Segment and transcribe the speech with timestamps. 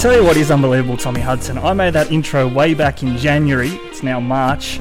[0.00, 1.58] Tell you what is unbelievable, Tommy Hudson.
[1.58, 3.68] I made that intro way back in January.
[3.68, 4.80] It's now March.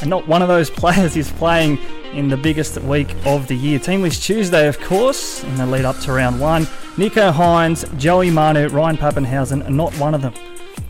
[0.00, 1.78] And not one of those players is playing
[2.12, 3.80] in the biggest week of the year.
[3.80, 6.66] Team Tuesday, of course, in the lead up to round one.
[6.94, 10.34] Nicho Hynes, Joey Manu, Ryan Papenhuyzen, and not one of them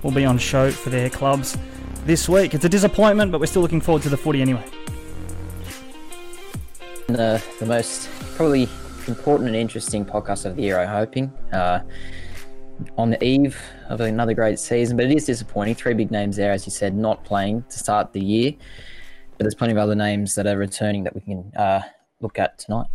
[0.03, 1.57] will be on show for their clubs
[2.05, 2.53] this week.
[2.53, 4.67] It's a disappointment, but we're still looking forward to the footy anyway.
[7.07, 8.69] The, the most probably
[9.09, 11.33] important and interesting podcast of the year, I'm hoping.
[11.51, 11.81] Uh,
[12.97, 15.75] on the eve of another great season, but it is disappointing.
[15.75, 18.53] Three big names there, as you said, not playing to start the year.
[19.37, 21.83] But there's plenty of other names that are returning that we can uh,
[22.21, 22.87] look at tonight.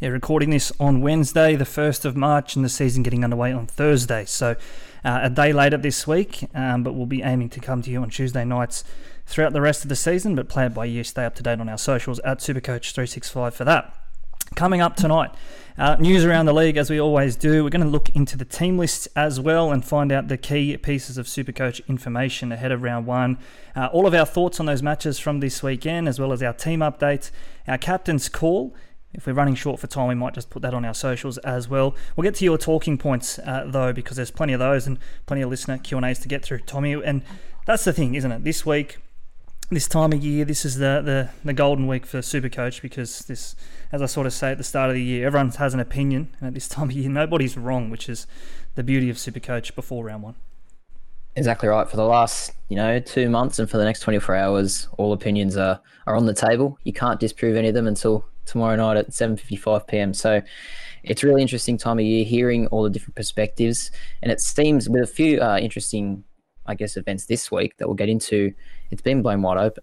[0.00, 3.66] Yeah, recording this on Wednesday, the 1st of March, and the season getting underway on
[3.66, 4.24] Thursday.
[4.24, 4.56] So
[5.04, 8.00] uh, a day later this week, um, but we'll be aiming to come to you
[8.00, 8.84] on Tuesday nights
[9.26, 10.34] throughout the rest of the season.
[10.34, 13.64] But play it by ear, stay up to date on our socials at Supercoach365 for
[13.64, 13.94] that.
[14.56, 15.30] Coming up tonight,
[15.80, 17.64] uh, news around the league, as we always do.
[17.64, 20.76] We're going to look into the team lists as well and find out the key
[20.76, 23.38] pieces of Supercoach information ahead of round one.
[23.74, 26.52] Uh, all of our thoughts on those matches from this weekend, as well as our
[26.52, 27.30] team updates,
[27.66, 28.74] our captain's call.
[29.14, 31.66] If we're running short for time, we might just put that on our socials as
[31.66, 31.96] well.
[32.14, 35.40] We'll get to your talking points uh, though, because there's plenty of those and plenty
[35.40, 36.92] of listener Q and A's to get through, Tommy.
[36.92, 37.22] And
[37.64, 38.44] that's the thing, isn't it?
[38.44, 38.98] This week
[39.70, 43.54] this time of year, this is the, the, the golden week for Supercoach because this,
[43.92, 46.34] as I sort of say at the start of the year, everyone has an opinion,
[46.38, 48.26] and at this time of year, nobody's wrong, which is
[48.74, 50.34] the beauty of Supercoach before round one.
[51.36, 51.88] Exactly right.
[51.88, 55.56] For the last, you know, two months and for the next 24 hours, all opinions
[55.56, 56.78] are, are on the table.
[56.84, 60.12] You can't disprove any of them until tomorrow night at 7:55 p.m.
[60.12, 60.42] So
[61.04, 63.90] it's a really interesting time of year, hearing all the different perspectives,
[64.22, 66.24] and it seems with a few uh, interesting
[66.70, 68.52] I guess, events this week that we'll get into,
[68.90, 69.82] it's been blown wide open.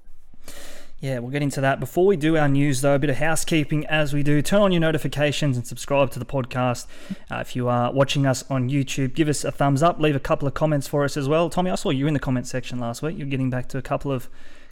[0.99, 1.79] Yeah, we'll get into that.
[1.79, 4.41] Before we do our news, though, a bit of housekeeping as we do.
[4.41, 6.87] Turn on your notifications and subscribe to the podcast.
[7.29, 9.99] Uh, if you are watching us on YouTube, give us a thumbs up.
[9.99, 11.51] Leave a couple of comments for us as well.
[11.51, 13.15] Tommy, I saw you in the comment section last week.
[13.15, 14.27] You're getting back to a couple of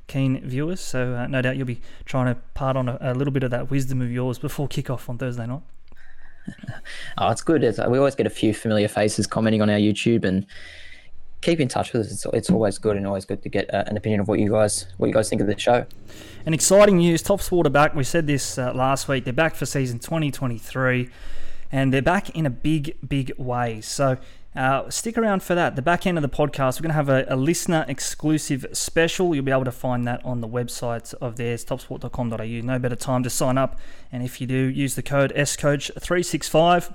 [0.08, 3.34] keen viewers, so uh, no doubt you'll be trying to part on a, a, little
[3.34, 5.62] bit of that wisdom of yours before kickoff on Thursday night.
[7.19, 7.63] oh, it's good.
[7.63, 10.47] It's, we always get a few familiar faces commenting on our YouTube and
[11.45, 12.11] keep in touch with us.
[12.11, 14.50] It's, it's always good and always good to get uh, an opinion of what you
[14.50, 15.85] guys what you guys think of the show.
[16.45, 17.95] And exciting news: Top Sport are back.
[17.95, 19.23] We said this uh, last week.
[19.23, 21.09] They're back for season 2023,
[21.72, 23.81] and they're back in a big, big way.
[23.81, 24.17] So.
[24.56, 25.75] Uh, stick around for that.
[25.75, 29.35] The back end of the podcast, we're going to have a, a, listener exclusive special.
[29.35, 32.66] You'll be able to find that on the website of theirs, topsport.com.au.
[32.66, 33.77] No better time to sign up.
[34.13, 36.94] And if you do, use the code SCOACH365.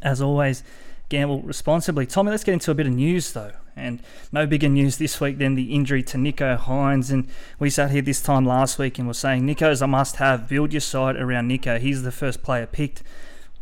[0.00, 0.64] As always,
[1.10, 2.06] gamble responsibly.
[2.06, 3.52] Tommy, let's get into a bit of news though.
[3.78, 4.02] And
[4.32, 7.10] no bigger news this week than the injury to Nicho Hynes.
[7.10, 7.28] And
[7.58, 10.48] we sat here this time last week and were saying Nicho's a must have.
[10.48, 11.78] Build your side around Nicho.
[11.78, 13.02] He's the first player picked.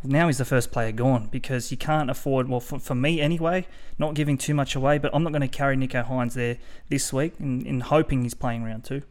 [0.03, 3.67] Now he's the first player gone because you can't afford, well, for, for me anyway,
[3.97, 6.57] not giving too much away, but I'm not going to carry Nicho Hynes there
[6.89, 9.01] this week in, in hoping he's playing round two.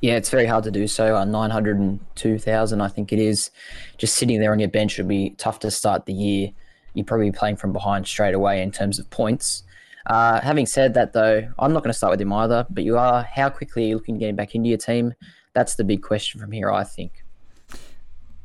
[0.00, 1.16] Yeah, it's very hard to do so.
[1.16, 3.50] Uh, 902,000, I think it is.
[3.96, 6.50] Just sitting there on your bench would be tough to start the year
[6.98, 9.62] you're probably playing from behind straight away in terms of points.
[10.06, 12.66] Uh, having said that, though, I'm not going to start with him either.
[12.70, 13.22] But you are.
[13.22, 15.14] How quickly are you looking to get him back into your team?
[15.52, 17.24] That's the big question from here, I think.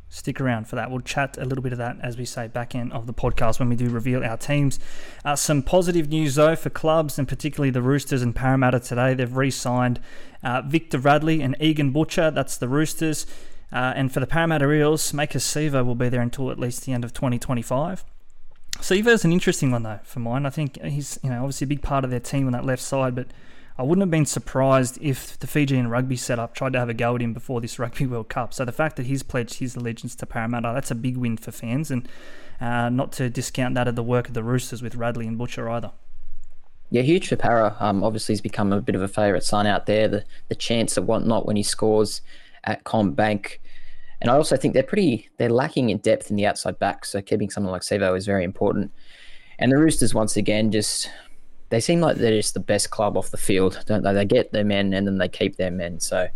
[0.10, 0.92] Stick around for that.
[0.92, 3.60] We'll chat a little bit of that as we say back end of the podcast
[3.60, 4.80] when we do reveal our teams.
[5.26, 9.16] Uh, some positive news though for clubs and particularly the Roosters and Parramatta today.
[9.16, 10.00] They've re-signed
[10.44, 12.30] uh, Victor Radley and Egan Butcher.
[12.30, 13.26] That's the Roosters.
[13.72, 16.94] Uh, and for the Parramatta Eels, Maika Sivo will be there until at least the
[16.94, 18.06] end of 2025.
[18.78, 20.46] Sivo's an interesting one though for mine.
[20.46, 22.82] I think he's you know obviously a big part of their team on that left
[22.82, 23.28] side, but
[23.78, 27.16] I wouldn't have been surprised if the Fijian rugby setup tried to have a go
[27.16, 28.54] at him before this Rugby World Cup.
[28.54, 31.52] So the fact that he's pledged his allegiance to Parramatta, that's a big win for
[31.52, 32.08] fans, and
[32.62, 35.70] uh, not to discount that of the work of the Roosters with Radley and Butcher
[35.70, 35.92] either.
[36.90, 37.76] Yeah, huge for Para.
[37.80, 40.08] Um, obviously, he's become a bit of a favourite son out there.
[40.08, 42.22] The the chance of whatnot when he scores
[42.64, 43.58] at CommBank
[44.24, 47.04] and I also think they're pretty they're lacking in depth in the outside back.
[47.04, 48.92] So keeping someone like Sivo is very important.
[49.60, 51.12] And the Roosters once again just
[51.70, 54.14] they seem like they're just the best club off the field, don't they?
[54.14, 56.00] They get their men and then they keep their men.
[56.00, 56.30] So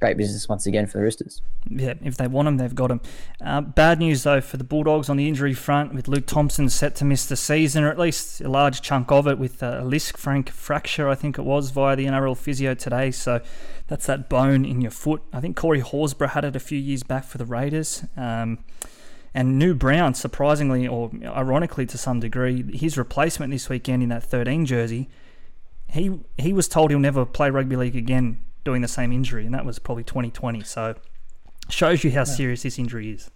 [0.00, 1.40] great business once again for the Roosters.
[1.68, 3.00] Yeah, if they want them, they've got them.
[3.42, 6.94] Uh, bad news though for the Bulldogs on the injury front, with Luke Thompson set
[6.96, 10.50] to miss the season, or at least a large chunk of it, with a Lisfranc
[10.50, 13.10] fracture, I think it was, via the NRL physio today.
[13.10, 13.40] So
[13.86, 15.22] that's that bone in your foot.
[15.32, 18.04] I think Corey Horsburgh had it a few years back for the Raiders.
[18.16, 18.58] Um,
[19.34, 24.24] and New Brown, surprisingly or ironically to some degree, his replacement this weekend in that
[24.24, 25.10] 13 jersey,
[25.88, 29.54] he he was told he'll never play rugby league again doing the same injury, and
[29.54, 30.62] that was probably 2020.
[30.64, 30.96] So
[31.70, 33.30] shows you how serious this injury is.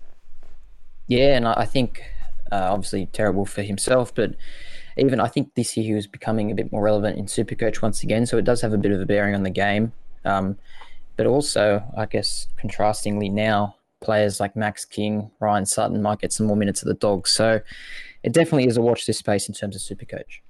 [1.06, 2.04] Yeah, and I think
[2.52, 4.34] uh, obviously terrible for himself, but
[4.96, 8.02] even I think this year he was becoming a bit more relevant in Supercoach once
[8.02, 8.26] again.
[8.26, 9.92] So it does have a bit of a bearing on the game.
[10.24, 10.58] Um,
[11.16, 16.46] but also, I guess, contrastingly now, players like Max King, Ryan Sutton might get some
[16.46, 17.30] more minutes at the Dogs.
[17.30, 17.60] So
[18.22, 20.40] it definitely is a watch this space in terms of Supercoach.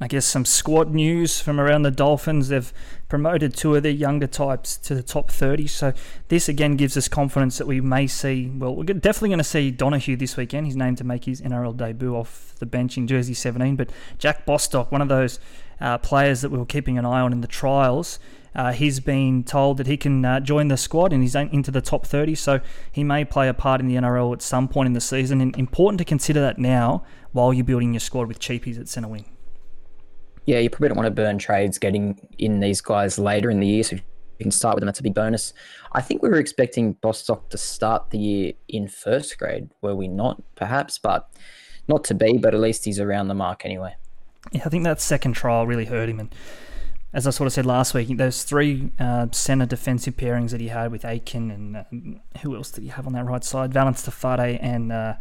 [0.00, 2.48] I guess some squad news from around the Dolphins.
[2.48, 2.72] They've
[3.08, 5.68] promoted two of their younger types to the top 30.
[5.68, 5.92] So
[6.28, 8.48] this again gives us confidence that we may see.
[8.48, 10.66] Well, we're definitely going to see Donoghoe this weekend.
[10.66, 13.76] He's named to make his NRL debut off the bench in jersey 17.
[13.76, 15.38] But Jack Bostock, one of those
[15.80, 18.18] uh, players that we were keeping an eye on in the trials.
[18.52, 21.80] Uh, he's been told that he can uh, join the squad and he's into the
[21.80, 22.60] top 30, so
[22.90, 25.40] he may play a part in the NRL at some point in the season.
[25.40, 29.08] And important to consider that now while you're building your squad with cheapies at centre
[29.08, 29.26] wing.
[30.46, 33.66] Yeah, you probably don't want to burn trades getting in these guys later in the
[33.66, 34.02] year, so you
[34.38, 34.86] can start with them.
[34.86, 35.52] That's a big bonus.
[35.92, 40.08] I think we were expecting Bostock to start the year in first grade, were we
[40.08, 40.42] not?
[40.54, 41.30] Perhaps, but
[41.88, 42.36] not to be.
[42.36, 43.94] But at least he's around the mark anyway.
[44.52, 46.34] Yeah, I think that second trial really hurt him, and
[47.14, 50.68] as I sort of said last week, those three uh, centre defensive pairings that he
[50.68, 51.84] had with Aitken and uh,
[52.40, 53.72] who else did he have on that right side?
[53.72, 55.14] Valynce Te Whare and uh,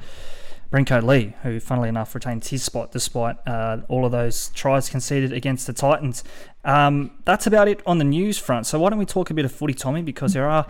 [0.74, 5.32] Brenko Lee, who funnily enough retains his spot despite uh, all of those tries conceded
[5.32, 6.24] against the Titans.
[6.66, 8.66] Um, that's about it on the news front.
[8.66, 10.02] So why don't we talk a bit of footy, Tommy?
[10.02, 10.66] Because there are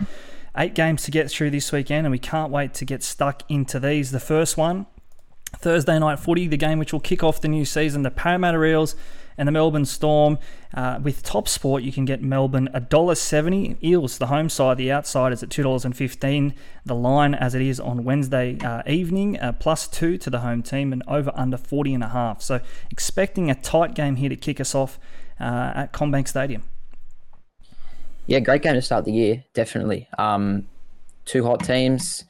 [0.58, 3.80] eight games to get through this weekend, and we can't wait to get stuck into
[3.80, 4.10] these.
[4.10, 4.84] The first one,
[5.56, 8.94] Thursday night footy, the game which will kick off the new season, the Parramatta Eels
[9.36, 10.38] and the Melbourne Storm.
[10.72, 13.82] Uh, with Top Sport, you can get Melbourne $1.70.
[13.82, 16.54] Eels, the home side, the outside is at $2.15.
[16.84, 20.62] The line, as it is on Wednesday uh, evening, uh, plus two to the home
[20.62, 22.42] team and over under 40 and a half.
[22.42, 22.60] So
[22.90, 24.98] expecting a tight game here to kick us off
[25.40, 26.62] uh, at CommBank Stadium.
[28.26, 30.08] Yeah, great game to start the year, definitely.
[30.18, 30.66] Um,
[31.24, 32.24] two hot teams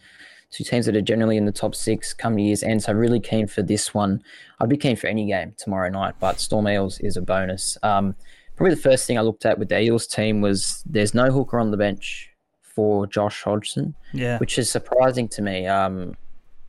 [0.55, 2.83] two teams that are generally in the top six come year's end.
[2.83, 4.23] So really keen for this one.
[4.61, 7.77] I'd be keen for any game tomorrow night, but Storm Eels is a bonus.
[7.83, 8.15] Um,
[8.55, 11.59] probably the first thing I looked at with the Eels team was there's no hooker
[11.59, 12.31] on the bench
[12.63, 15.67] for Josh Hodgson, yeah, which is surprising to me.
[15.67, 16.15] Um,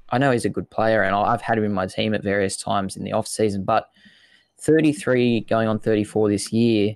[0.09, 2.57] I know he's a good player, and I've had him in my team at various
[2.57, 3.89] times in the off season, but
[4.59, 6.95] 33 going on 34 this year,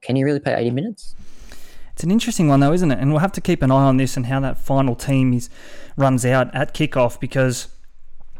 [0.00, 1.14] can you really play 80 minutes?
[2.02, 2.98] It's an interesting one though, isn't it?
[2.98, 5.48] And we'll have to keep an eye on this and how that final team is
[5.96, 7.68] runs out at kickoff because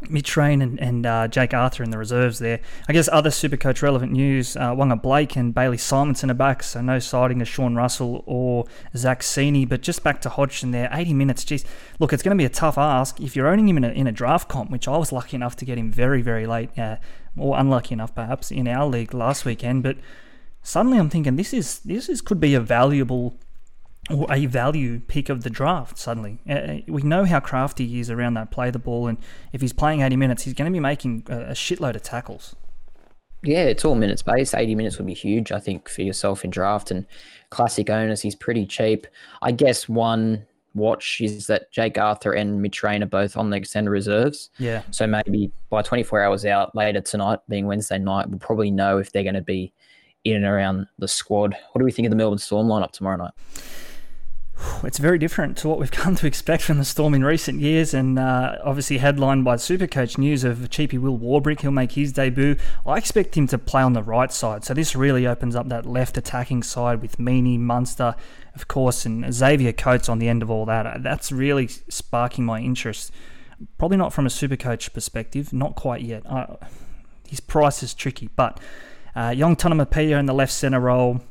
[0.09, 2.59] Mitch Rein and, and uh, Jake Arthur in the reserves there.
[2.89, 6.81] I guess other Supercoach relevant news: uh, Waqa Blake and Bailey Simonsson are back, so
[6.81, 8.65] no sighting of Sean Russell or
[8.97, 9.65] Zac Cini.
[9.65, 11.45] But just back to Hodgson there, 80 minutes.
[11.45, 11.63] Geez,
[11.99, 14.07] look, it's going to be a tough ask if you're owning him in a, in
[14.07, 16.97] a draft comp, which I was lucky enough to get him very very late, uh,
[17.37, 19.83] or unlucky enough perhaps in our league last weekend.
[19.83, 19.95] But
[20.63, 23.37] suddenly I'm thinking this is this is could be a valuable
[24.13, 26.39] or a value pick of the draft suddenly.
[26.47, 29.17] Uh, uh, we know how crafty he is around that play the ball, and
[29.51, 32.55] if he's playing 80 minutes, he's going to be making a, a shitload of tackles.
[33.43, 34.55] Yeah, it's all minutes based.
[34.55, 36.91] 80 minutes would be huge, I think, for yourself in draft.
[36.91, 37.05] And
[37.49, 39.05] classic owners, he's pretty cheap.
[39.41, 40.45] I guess one
[40.75, 44.49] watch is that Jake Arthur and Mitch Rein are both on the extended reserves.
[44.57, 44.83] Yeah.
[44.91, 49.11] So maybe by 24 hours out later tonight, being Wednesday night, we'll probably know if
[49.11, 49.73] they're going to be
[50.23, 51.55] in and around the squad.
[51.71, 53.33] What do we think of the Melbourne Storm lineup tomorrow night?
[54.83, 57.93] It's very different to what we've come to expect from the Storm in recent years,
[57.93, 61.61] and uh, obviously headlined by Supercoach news of cheapy Will Warbrick.
[61.61, 62.55] He'll make his debut.
[62.85, 65.85] I expect him to play on the right side, so this really opens up that
[65.85, 68.15] left attacking side with Meaney, Munster,
[68.55, 71.03] of course, and Xavier Coates on the end of all that.
[71.03, 73.11] That's really sparking my interest.
[73.77, 76.25] Probably not from a Supercoach perspective, not quite yet.
[76.25, 76.57] Uh,
[77.27, 78.59] his price is tricky, but
[79.15, 81.21] uh, Young Tonumaipea in the left centre role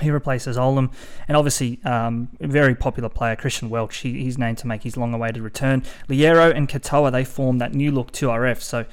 [0.00, 0.92] he replaces Olam,
[1.26, 3.98] and obviously, um, a very popular player, Christian Welch.
[3.98, 5.82] He, he's named to make his long-awaited return.
[6.08, 8.60] Loiero and Katoa they form that new look 2RF.
[8.60, 8.84] So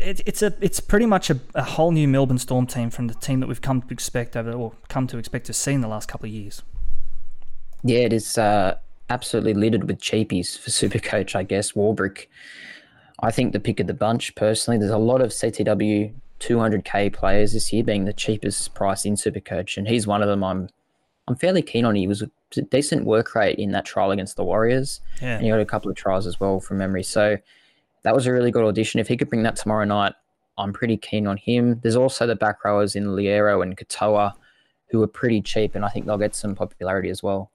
[0.00, 3.14] it, it's a it's pretty much a, a, whole new Melbourne Storm team from the
[3.14, 5.88] team that we've come to expect over or come to expect to see in the
[5.88, 6.62] last couple of years.
[7.82, 8.76] Yeah, it is uh,
[9.10, 11.34] absolutely littered with cheapies for Supercoach.
[11.34, 12.26] I guess Warbrick.
[13.20, 14.78] I think the pick of the bunch personally.
[14.78, 19.76] There's a lot of CTW 200k players this year, being the cheapest price in Supercoach,
[19.76, 20.44] and he's one of them.
[20.44, 20.68] I'm
[21.28, 21.94] I'm fairly keen on.
[21.94, 22.30] He was a
[22.70, 25.34] decent work rate in that trial against the Warriors, yeah.
[25.34, 27.02] and he got a couple of trials as well from memory.
[27.02, 27.36] So
[28.02, 29.00] that was a really good audition.
[29.00, 30.14] If he could bring that tomorrow night,
[30.56, 31.80] I'm pretty keen on him.
[31.82, 34.32] There's also the back rowers in Loiero and Katoa,
[34.90, 37.50] who are pretty cheap, and I think they'll get some popularity as well.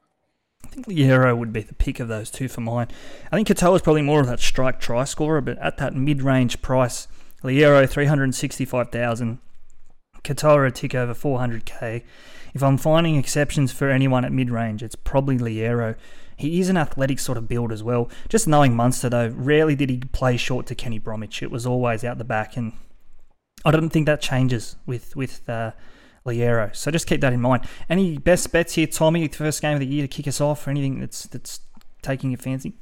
[0.63, 2.87] I think Loiero would be the pick of those two for mine.
[3.31, 6.21] I think Katoa is probably more of that strike try scorer, but at that mid
[6.21, 7.07] range price,
[7.43, 9.39] Loiero 365,000.
[10.23, 12.03] Katoa tick over 400k.
[12.53, 15.95] If I'm finding exceptions for anyone at mid range, it's probably Loiero.
[16.38, 18.09] He is an athletic sort of build as well.
[18.29, 21.43] Just knowing Munster though, rarely did he play short to Kenny Bromwich.
[21.43, 22.73] It was always out the back, and
[23.65, 25.71] I don't think that changes with with uh,
[26.25, 26.75] Loiero.
[26.75, 27.65] So just keep that in mind.
[27.89, 29.27] Any best bets here, Tommy?
[29.27, 31.59] First game of the year to kick us off, or anything that's that's
[32.01, 32.73] taking your fancy?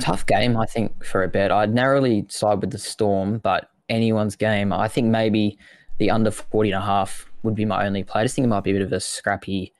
[0.00, 1.50] Tough game, I think, for a bet.
[1.50, 4.72] I'd narrowly side with the Storm, but anyone's game.
[4.72, 5.58] I think maybe
[5.98, 8.22] the under 40 and a half would be my only play.
[8.22, 9.72] I just think it might be a bit of a scrappy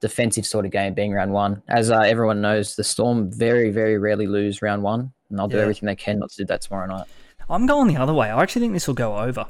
[0.00, 1.62] defensive sort of game being round one.
[1.68, 5.58] As uh, everyone knows, the Storm very, very rarely lose round one, and they'll do
[5.58, 7.06] everything they can not to do that tomorrow night.
[7.48, 8.30] I'm going the other way.
[8.30, 9.46] I actually think this will go over.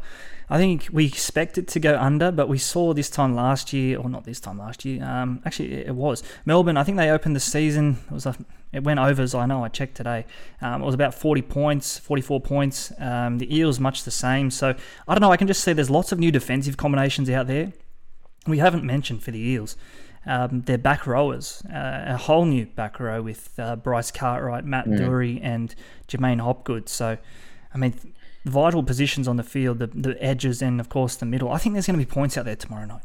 [0.51, 3.99] I think we expect it to go under, but we saw this time last year,
[3.99, 5.03] or not this time last year.
[5.03, 6.77] Um, actually, it was Melbourne.
[6.77, 7.99] I think they opened the season.
[8.11, 8.37] It was a,
[8.73, 9.35] it went overs.
[9.35, 9.65] I know.
[9.65, 10.27] I checked today.
[10.61, 12.93] Um, it was about 40 points, 44 points.
[12.99, 14.51] Um, the Eels much the same.
[14.51, 14.75] So
[15.09, 15.33] I don't know.
[15.33, 17.73] I can just see there's lots of new defensive combinations out there.
[18.47, 19.77] We haven't mentioned for the Eels.
[20.27, 24.87] Um, their back rowers, uh, a whole new back row with uh, Bryce Cartwright, Matt
[24.87, 24.97] mm.
[24.97, 25.75] Doorey, and
[26.09, 26.89] J'maine Hopgood.
[26.89, 27.19] So,
[27.75, 27.95] I mean,
[28.45, 31.51] vital positions on the field, the, the edges, and of course the middle.
[31.51, 33.03] I think there's going to be points out there tomorrow night.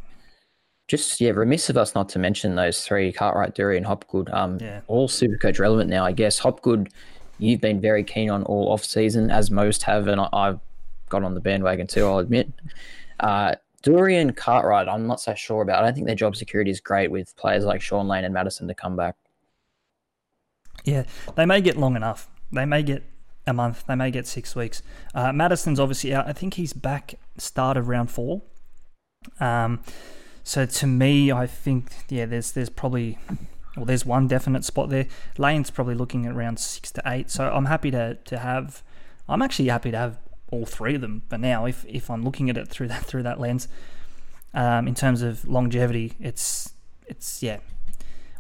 [0.88, 4.30] Just yeah, remiss of us not to mention those three: Cartwright, Doorey, and Hopgood.
[4.32, 4.82] Um, yeah.
[4.88, 6.40] all super coach relevant now, I guess.
[6.40, 6.90] Hopgood,
[7.38, 10.60] you've been very keen on all off season, as most have, and I, have
[11.10, 12.06] got on the bandwagon too.
[12.06, 12.52] I'll admit.
[13.20, 15.84] Uh, Doorey and Cartwright, I'm not so sure about.
[15.84, 18.68] I don't think their job security is great with players like Shaun Lane and Matterson
[18.68, 19.16] to come back.
[20.84, 21.04] Yeah,
[21.36, 22.30] they may get long enough.
[22.52, 23.04] They may get
[23.48, 23.86] a month.
[23.88, 24.82] They may get six weeks.
[25.14, 26.28] Uh, Matterson's obviously out.
[26.28, 28.42] I think he's back start of round four.
[29.40, 29.82] Um,
[30.44, 33.18] so to me, I think yeah, there's there's probably
[33.76, 35.08] well, there's one definite spot there.
[35.38, 37.30] Lane's probably looking at round six to eight.
[37.30, 38.84] So I'm happy to to have.
[39.28, 40.18] I'm actually happy to have
[40.52, 41.24] all three of them.
[41.30, 43.68] But now, if if I'm looking at it through that through that lens,
[44.54, 46.74] um, in terms of longevity, it's
[47.06, 47.60] it's yeah,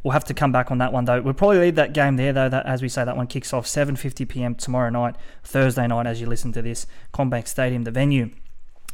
[0.03, 1.21] We'll have to come back on that one though.
[1.21, 2.49] We'll probably leave that game there though.
[2.49, 4.55] That as we say, that one kicks off 7:50 p.m.
[4.55, 6.07] tomorrow night, Thursday night.
[6.07, 8.29] As you listen to this, CommBank Stadium, the venue.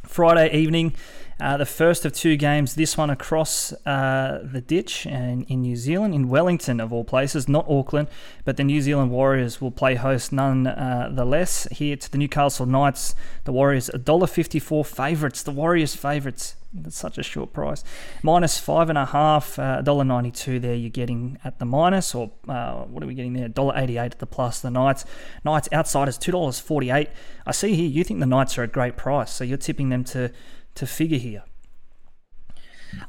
[0.04, 0.94] Friday evening,
[1.38, 2.74] uh, the first of two games.
[2.74, 7.48] This one across uh, the ditch and in New Zealand, in Wellington of all places,
[7.48, 8.08] not Auckland,
[8.44, 12.16] but the New Zealand Warriors will play host none uh, the less here to the
[12.16, 13.14] Newcastle Knights.
[13.44, 15.42] The Warriors $1.54 favourites.
[15.42, 16.56] The Warriors favourites.
[16.72, 17.84] That's such a short price.
[18.22, 22.82] Minus five and a half, uh, $1.92 there you're getting at the minus, or uh,
[22.84, 23.48] what are we getting there?
[23.48, 24.60] $1.88 at the plus.
[24.60, 25.04] The Knights,
[25.44, 27.08] Knights outsiders $2.48.
[27.46, 30.04] I see here you think the Knights are a great price, so you're tipping them
[30.04, 30.32] to
[30.76, 31.44] to figure here.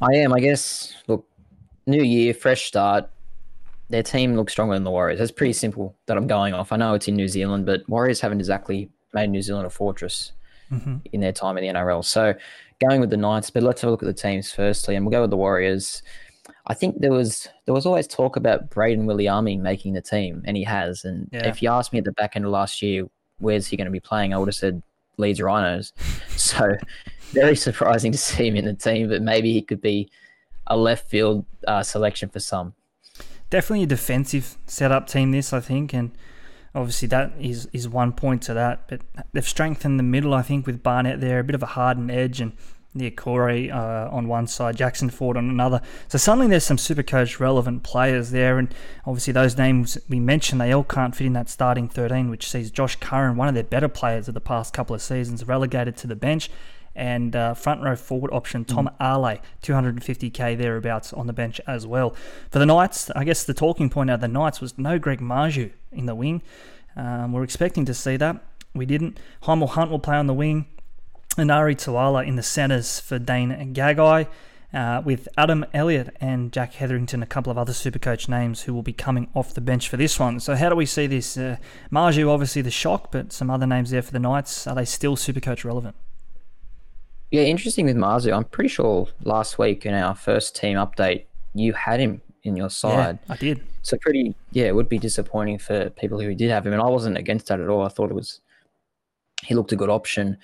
[0.02, 0.94] I am, I guess.
[1.08, 1.28] Look,
[1.86, 3.10] new year, fresh start.
[3.90, 5.22] Their team looks stronger than the Warriors.
[5.22, 6.72] It's pretty simple that I'm going off.
[6.72, 10.34] I know it's in New Zealand, but Warriors haven't exactly made New Zealand a fortress
[10.72, 10.98] mm-hmm.
[11.14, 12.04] in their time in the NRL.
[12.04, 12.34] So
[12.80, 15.12] going with the Knights, but let's have a look at the teams firstly, and we'll
[15.12, 16.04] go with the Warriors.
[16.68, 20.58] I think there was there was always talk about Brayden Wiliame making the team, and
[20.58, 21.06] he has.
[21.06, 21.48] And yeah.
[21.48, 23.06] if you asked me at the back end of last year,
[23.40, 24.84] where's he going to be playing, I would have said
[25.18, 25.94] Leeds Rhinos.
[26.36, 26.76] so
[27.32, 30.10] very surprising to see him in the team, but maybe he could be
[30.68, 32.74] a left field uh, selection for some.
[33.50, 36.12] Definitely a defensive setup team, this, I think, and
[36.76, 38.88] obviously that is, is one point to that.
[38.88, 42.12] But they've strengthened the middle, I think, with Barnett there, a bit of a hardened
[42.12, 42.52] edge, and
[42.94, 45.82] the Corey uh, on one side, Jackson Ford on another.
[46.08, 48.74] So suddenly there's some super coach relevant players there, and
[49.06, 52.72] obviously those names we mentioned, they all can't fit in that starting 13, which sees
[52.72, 56.08] Josh Curran, one of their better players of the past couple of seasons, relegated to
[56.08, 56.50] the bench
[56.98, 58.96] and uh, front row forward option Tom mm.
[59.00, 62.16] Arley, 250k thereabouts on the bench as well.
[62.50, 65.22] For the Knights, I guess the talking point out of the Knights was no Greg
[65.22, 66.42] Marzhew in the wing.
[66.96, 68.44] Um, we're expecting to see that.
[68.74, 69.20] We didn't.
[69.44, 70.66] Hymel Hunt will play on the wing.
[71.38, 74.28] And Ari Tuala in the centres for Dane Gagai.
[74.74, 78.84] Uh, with Adam Elliott and Jack Hetherington, a couple of other Supercoach names who will
[78.84, 80.42] be coming off the bench for this one.
[80.42, 81.38] So, how do we see this?
[81.38, 81.56] Uh,
[81.90, 84.68] Marzhew, obviously the shock, but some other names there for the Knights.
[84.68, 85.96] Are they still Supercoach relevant?
[87.32, 88.36] Yeah, interesting with Marzhew.
[88.36, 92.70] I'm pretty sure last week in our first team update, you had him in your
[92.70, 93.20] side.
[93.28, 93.62] Yeah, I did.
[93.82, 96.88] So pretty, yeah, it would be disappointing for people who did have him, and I
[96.88, 97.84] wasn't against that at all.
[97.84, 98.40] I thought it was
[99.44, 100.38] he looked a good option.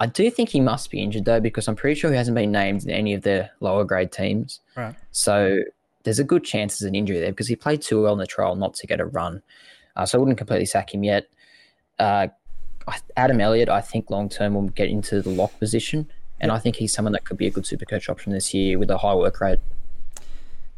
[0.00, 2.52] I do think he must be injured though, because I'm pretty sure he hasn't been
[2.52, 4.60] named in any of the lower grade teams.
[4.76, 4.94] Right.
[5.10, 5.58] So
[6.04, 8.26] there's a good chance there's an injury there because he played too well in the
[8.26, 9.42] trial not to get a run.
[9.96, 11.26] Uh, so I wouldn't completely sack him yet.
[11.98, 12.28] Uh,
[13.16, 16.10] Adam Elliott, I think long term will get into the lock position.
[16.40, 18.78] And I think he's someone that could be a good super coach option this year
[18.78, 19.58] with a high work rate.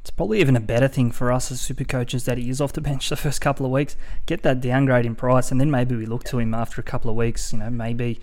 [0.00, 2.72] It's probably even a better thing for us as super coaches that he is off
[2.72, 3.96] the bench the first couple of weeks.
[4.26, 7.10] Get that downgrade in price, and then maybe we look to him after a couple
[7.10, 7.52] of weeks.
[7.52, 8.20] You know, maybe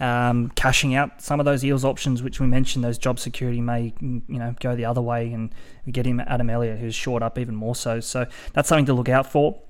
[0.00, 3.94] um, cashing out some of those Eels options, which we mentioned, those job security may
[4.00, 5.54] you know go the other way, and
[5.86, 8.00] we get him Adam Elliott, who's short up even more so.
[8.00, 9.60] So that's something to look out for.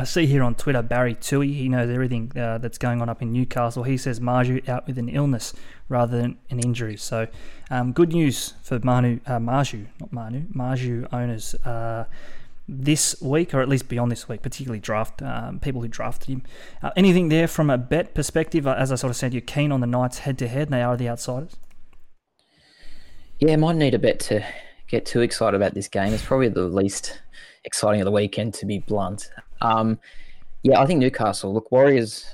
[0.00, 1.52] I see here on Twitter Barry Tui.
[1.52, 3.82] He knows everything uh, that's going on up in Newcastle.
[3.82, 5.52] He says Marzhew out with an illness
[5.90, 6.96] rather than an injury.
[6.96, 7.26] So,
[7.68, 12.06] um, good news for Manu, uh, Marzhew, not Manu, Marzhew owners uh,
[12.66, 16.42] this week, or at least beyond this week, particularly draft um, people who drafted him.
[16.82, 18.66] Uh, anything there from a bet perspective?
[18.66, 20.72] Uh, as I sort of said, you're keen on the Knights head to head, and
[20.72, 21.56] they are the outsiders.
[23.38, 24.42] Yeah, might need a bet to
[24.88, 26.14] get too excited about this game.
[26.14, 27.20] It's probably the least
[27.66, 29.28] exciting of the weekend, to be blunt.
[29.60, 29.98] Um,
[30.62, 31.52] yeah, I think Newcastle.
[31.52, 32.26] Look, Warriors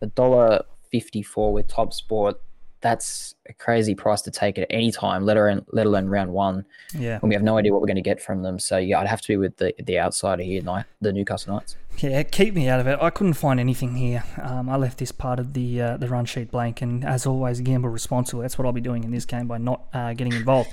[0.00, 2.40] a dollar fifty four with Top Sport
[2.84, 6.66] that's a crazy price to take at any time, let alone let alone round one.
[6.96, 8.58] Yeah, and we have no idea what we're going to get from them.
[8.58, 10.60] So yeah, I'd have to be with the the outsider here,
[11.00, 11.76] the Newcastle Knights.
[11.98, 12.98] Yeah, keep me out of it.
[13.00, 14.22] I couldn't find anything here.
[14.40, 17.62] Um, I left this part of the uh, the run sheet blank, and as always,
[17.62, 18.42] gamble responsibly.
[18.42, 20.70] That's what I'll be doing in this game by not uh, getting involved.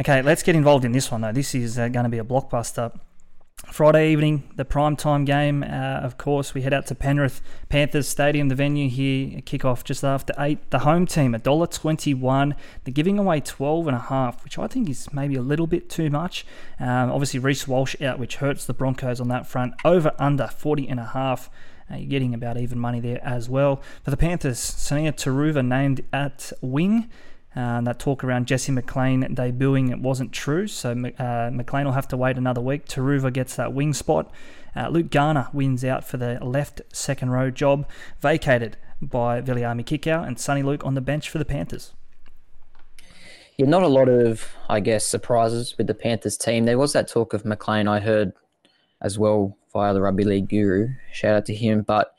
[0.00, 1.32] Okay, let's get involved in this one though.
[1.32, 2.98] This is uh, going to be a blockbuster.
[3.66, 5.62] Friday evening, the prime time game.
[5.62, 5.66] Uh,
[6.02, 9.40] of course, we head out to Penrith Panthers Stadium, the venue here.
[9.42, 10.70] Kick off just after eight.
[10.70, 12.54] The home team, $1.21.
[12.84, 15.88] They're giving away 12 and a half, which I think is maybe a little bit
[15.88, 16.44] too much.
[16.78, 19.74] Um, obviously, Reece Walsh out, which hurts the Broncos on that front.
[19.84, 21.48] Over under 40 and a half.
[21.90, 23.82] Uh, you're getting about even money there as well.
[24.02, 27.08] For the Panthers, Sunia Turuva named at wing.
[27.56, 30.68] Uh, that talk around Jesse McLean debuting, it wasn't true.
[30.68, 32.86] So uh, McLean will have to wait another week.
[32.86, 34.30] Turuva gets that wing spot.
[34.76, 37.88] Uh, Luke Garner wins out for the left second row job,
[38.20, 41.92] vacated by Viliami Kikau and Soni Luke on the bench for the Panthers.
[43.56, 46.66] Yeah, not a lot of, I guess, surprises with the Panthers team.
[46.66, 48.32] There was that talk of McLean I heard
[49.02, 50.88] as well via the Rugby League Guru.
[51.12, 51.82] Shout out to him.
[51.82, 52.14] But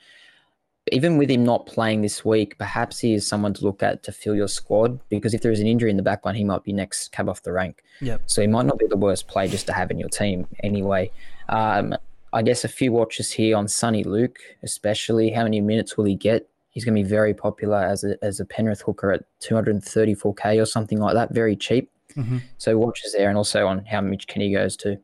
[0.92, 4.12] even with him not playing this week, perhaps he is someone to look at to
[4.12, 6.64] fill your squad because if there is an injury in the back backline, he might
[6.64, 7.84] be next cab off the rank.
[8.02, 8.24] Yep.
[8.26, 11.10] So he might not be the worst play just to have in your team anyway.
[11.50, 11.96] Um,
[12.34, 15.32] I guess a few watches here on Soni Luke, especially.
[15.32, 16.48] How many minutes will he get?
[16.70, 20.66] He's going to be very popular as a, as a Penrith hooker at 234k or
[20.66, 21.90] something like that, very cheap.
[22.16, 22.38] Mm-hmm.
[22.58, 24.98] So watches there, and also on how Mitch Kenny goes too.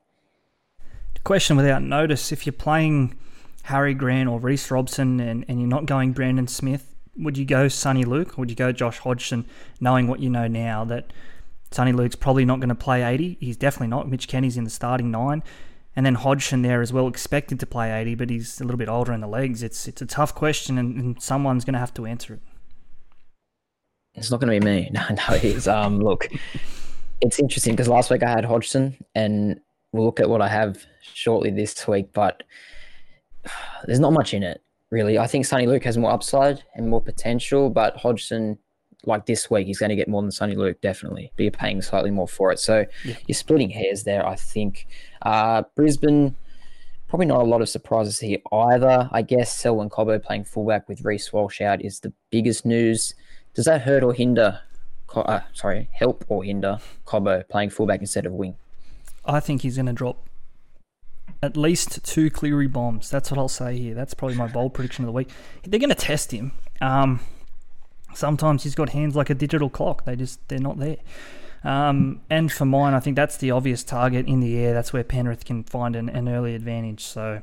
[1.24, 3.18] Question without notice: If you're playing
[3.68, 7.66] Harry Grant or Reece Robson and, and you're not going Brandon Smith, would you go
[7.66, 9.46] Soni Luke or would you go Josh Hodgson,
[9.82, 11.12] knowing what you know now that
[11.72, 13.36] Soni Luke's probably not going to play 80?
[13.42, 14.10] He's definitely not.
[14.10, 15.44] Mitch Kenny's in the starting nine.
[15.98, 18.88] And then Hodgson there as well, expected to play 80, but he's a little bit
[18.88, 19.62] older in the legs.
[19.62, 22.40] It's it's a tough question, and, and someone's going to have to answer it.
[24.14, 24.90] It's not going to be me.
[24.94, 25.68] No, no, it is.
[25.68, 26.30] Um, look,
[27.20, 29.60] it's interesting because last week I had Hodgson, and
[29.92, 32.14] we'll look at what I have shortly this week.
[32.14, 32.44] But
[33.86, 35.18] there's not much in it, really.
[35.18, 38.58] I think Soni Luke has more upside and more potential, but Hodgson,
[39.06, 41.32] like this week, he's going to get more than Soni Luke, definitely.
[41.36, 42.60] But you're paying slightly more for it.
[42.60, 43.16] So yeah.
[43.28, 44.88] you're splitting hairs there, I think.
[45.22, 46.36] Uh, Brisbane,
[47.08, 49.10] probably not a lot of surprises here either.
[49.12, 53.14] I guess Selwyn Cobbo playing fullback with Reece Walsh out is the biggest news.
[53.54, 54.62] Does that hurt or hinder?
[55.14, 58.56] Uh, sorry, help or hinder Cobbo playing fullback instead of wing?
[59.26, 60.28] I think he's going to drop
[61.42, 63.10] at least two Cleary bombs.
[63.10, 63.94] That's what I'll say here.
[63.94, 65.30] That's probably my bold prediction of the week.
[65.64, 66.52] They're going to test him.
[66.82, 67.20] Um,
[68.14, 70.06] sometimes he's got hands like a digital clock.
[70.06, 70.98] They just they're not there.
[71.64, 74.74] Um, and for mine, I think that's the obvious target in the air.
[74.74, 77.04] That's where Penrith can find an, an early advantage.
[77.04, 77.42] So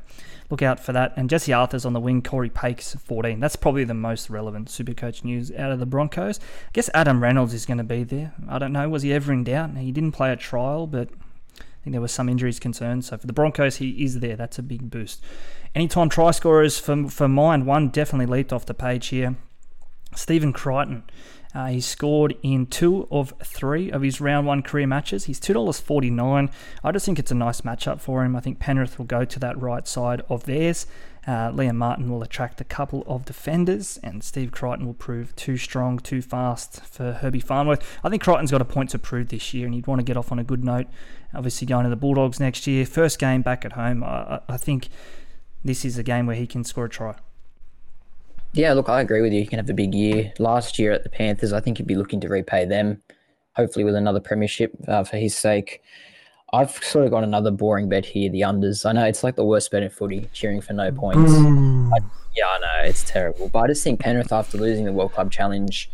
[0.50, 1.12] look out for that.
[1.16, 2.22] And Jesse Arthars on the wing.
[2.22, 3.40] Corey Pake's 14.
[3.40, 6.38] That's probably the most relevant Supercoach news out of the Broncos.
[6.40, 8.32] I guess Adam Reynolds is going to be there.
[8.48, 8.88] I don't know.
[8.88, 9.76] Was he ever in doubt?
[9.76, 11.08] He didn't play a trial, but
[11.84, 13.04] think there were some injuries concerned.
[13.04, 14.36] So for the Broncos, he is there.
[14.36, 15.22] That's a big boost.
[15.74, 19.36] Anytime try scorers for, for mine, one definitely leaped off the page here.
[20.16, 21.04] Stephen Crichton.
[21.54, 25.26] Uh, he scored in two of three of his round one career matches.
[25.26, 26.50] He's $2.49.
[26.82, 28.34] I just think it's a nice matchup for him.
[28.34, 30.86] I think Penrith will go to that right side of theirs.
[31.26, 35.56] Uh, Liam Martin will attract a couple of defenders, and Steve Crichton will prove too
[35.56, 37.98] strong, too fast for Herbie Farnworth.
[38.04, 40.16] I think Crichton's got a point to prove this year, and he'd want to get
[40.16, 40.86] off on a good note.
[41.34, 44.04] Obviously, going to the Bulldogs next year, first game back at home.
[44.04, 44.88] I, I think
[45.64, 47.14] this is a game where he can score a try.
[48.52, 49.40] Yeah, look, I agree with you.
[49.40, 50.32] He can have a big year.
[50.38, 53.02] Last year at the Panthers, I think he'd be looking to repay them,
[53.56, 55.82] hopefully with another premiership uh, for his sake.
[56.54, 58.86] I've sort of got another boring bet here, the unders.
[58.86, 61.32] I know it's like the worst bet in footy, cheering for no points.
[61.32, 61.98] I,
[62.36, 63.48] yeah, I know, it's terrible.
[63.48, 65.90] But I just think Penrith, after losing the World Club Challenge,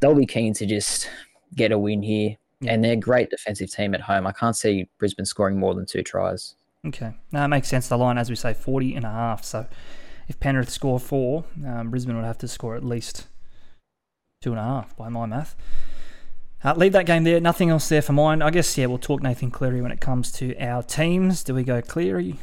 [0.00, 1.08] they'll be keen to just
[1.54, 2.36] get a win here.
[2.60, 2.72] Yeah.
[2.72, 4.26] And they're a great defensive team at home.
[4.26, 6.56] I can't see Brisbane scoring more than two tries.
[6.84, 7.14] Okay.
[7.30, 7.86] Now it makes sense.
[7.86, 9.44] The line, as we say, 40 and a half.
[9.44, 9.66] So
[10.26, 13.26] if Penrith score four, um, Brisbane would have to score at least
[14.40, 15.54] two and a half by my math.
[16.66, 17.40] Uh, leave that game there.
[17.40, 18.42] Nothing else there for mine.
[18.42, 21.44] I guess, yeah, we'll talk Nathan Cleary when it comes to our teams.
[21.44, 22.36] Do we go Cleary?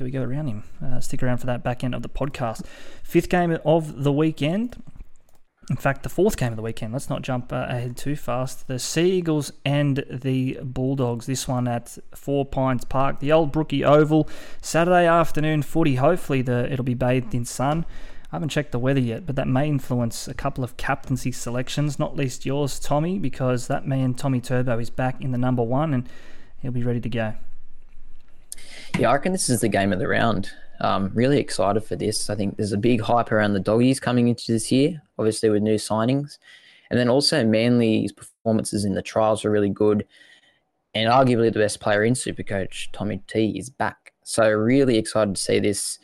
[0.00, 0.64] do we go around him?
[0.82, 2.64] Uh, stick around for that back end of the podcast.
[3.02, 4.82] Fifth game of the weekend.
[5.68, 6.94] In fact, the fourth game of the weekend.
[6.94, 8.66] Let's not jump uh, ahead too fast.
[8.66, 11.26] The Sea Eagles and the Bulldogs.
[11.26, 14.26] This one at Four Pines Park, the old Brookie Oval.
[14.62, 15.96] Saturday afternoon footy.
[15.96, 17.84] Hopefully, the it'll be bathed in sun.
[18.32, 21.98] I haven't checked the weather yet, but that may influence a couple of captaincy selections,
[21.98, 25.92] not least yours, Tommy, because that man, Tommy Turbo, is back in the number one
[25.92, 26.08] and
[26.62, 27.34] he'll be ready to go.
[28.98, 30.50] Yeah, I reckon this is the game of the round.
[30.80, 32.30] Um, really excited for this.
[32.30, 35.62] I think there's a big hype around the doggies coming into this year, obviously with
[35.62, 36.38] new signings.
[36.90, 40.06] And then also Manly's performances in the trials were really good.
[40.94, 44.12] And arguably the best player in Supercoach, Tommy T, is back.
[44.22, 45.98] So really excited to see this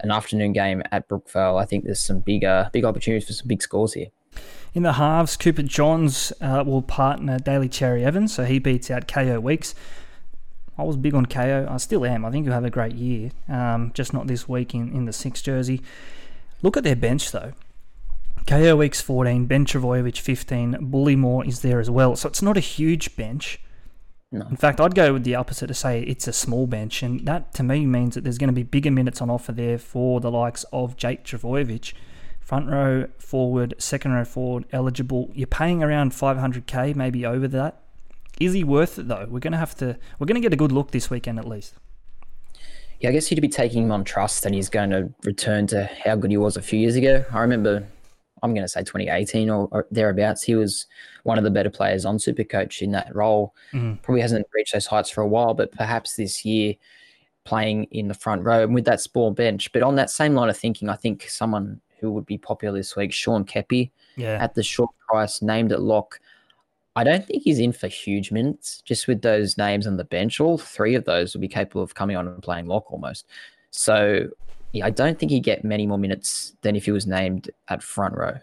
[0.00, 3.62] an afternoon game at Brookvale, I think there's some bigger big opportunities for some big
[3.62, 4.08] scores here.
[4.74, 9.06] In the halves, Cooper Johns uh, will partner Daly Cherry Evans, so he beats out
[9.06, 9.74] Kaeo Weekes.
[10.76, 11.70] I was big on Kaeo.
[11.70, 12.24] I still am.
[12.24, 13.30] I think he'll have a great year.
[13.48, 15.82] Um, just not this week in, in the six jersey.
[16.62, 17.52] Look at their bench though.
[18.46, 22.14] Kaeo Weekes 14, Ben Trbojevic 15, Bullemor is there as well.
[22.16, 23.60] So it's not a huge bench.
[24.34, 24.44] No.
[24.48, 27.54] In fact, I'd go with the opposite to say it's a small bench, and that
[27.54, 30.28] to me means that there's going to be bigger minutes on offer there for the
[30.28, 31.92] likes of Jake Trbojevic.
[32.40, 35.30] Front row forward, second row forward, eligible.
[35.34, 37.80] You're paying around 500k, maybe over that.
[38.40, 39.28] Is he worth it though?
[39.30, 39.96] We're going to have to.
[40.18, 41.74] We're going to get a good look this weekend at least.
[42.98, 45.88] Yeah, I guess you'd be taking him on trust, and he's going to return to
[46.04, 47.24] how good he was a few years ago.
[47.30, 47.86] I remember
[48.44, 50.42] I'm going to say 2018 or, or, thereabouts.
[50.42, 50.86] He was
[51.22, 53.54] one of the better players on Supercoach in that role.
[53.72, 54.02] Mm.
[54.02, 56.74] Probably hasn't reached those heights for a while, but perhaps this year
[57.44, 59.72] playing in the front row and with that small bench.
[59.72, 62.94] But on that same line of thinking, I think someone who would be popular this
[62.96, 64.36] week, Sean Keppie, yeah.
[64.42, 66.20] at the short price, named at lock.
[66.96, 68.82] I don't think he's in for huge minutes.
[68.82, 71.94] Just with those names on the bench, all three of those would be capable of
[71.94, 73.26] coming on and playing lock almost.
[73.70, 74.28] So
[74.82, 78.16] I don't think he'd get many more minutes than if he was named at front
[78.16, 78.38] row.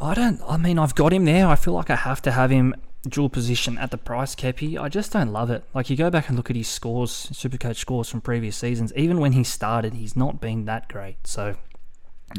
[0.00, 0.40] I don't.
[0.46, 1.46] I mean, I've got him there.
[1.46, 2.74] I feel like I have to have him
[3.08, 4.78] dual position at the price Keppie.
[4.78, 5.64] I just don't love it.
[5.74, 8.92] Like you go back and look at his scores, Supercoach scores from previous seasons.
[8.96, 11.26] Even when he started, he's not been that great.
[11.26, 11.56] So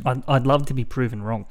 [0.06, 1.46] I'd, I'd love to be proven wrong.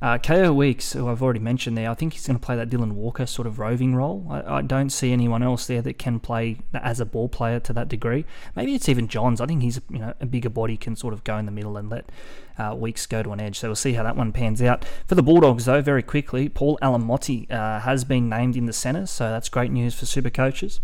[0.00, 2.70] Uh, Kaeo Weekes, who I've already mentioned there, I think he's going to play that
[2.70, 4.26] Dylan Walker sort of roving role.
[4.30, 7.72] I, I, don't see anyone else there that can play as a ball player to
[7.72, 8.24] that degree.
[8.54, 9.40] Maybe it's even Johns.
[9.40, 11.76] I think he's you know a bigger body, can sort of go in the middle
[11.76, 12.10] and let
[12.58, 13.58] uh, Weekes go to an edge.
[13.58, 14.84] So we'll see how that one pans out.
[15.06, 19.06] For the Bulldogs, though, very quickly, Paul Alamoti uh, has been named in the centre,
[19.06, 20.80] so that's great news for super coaches.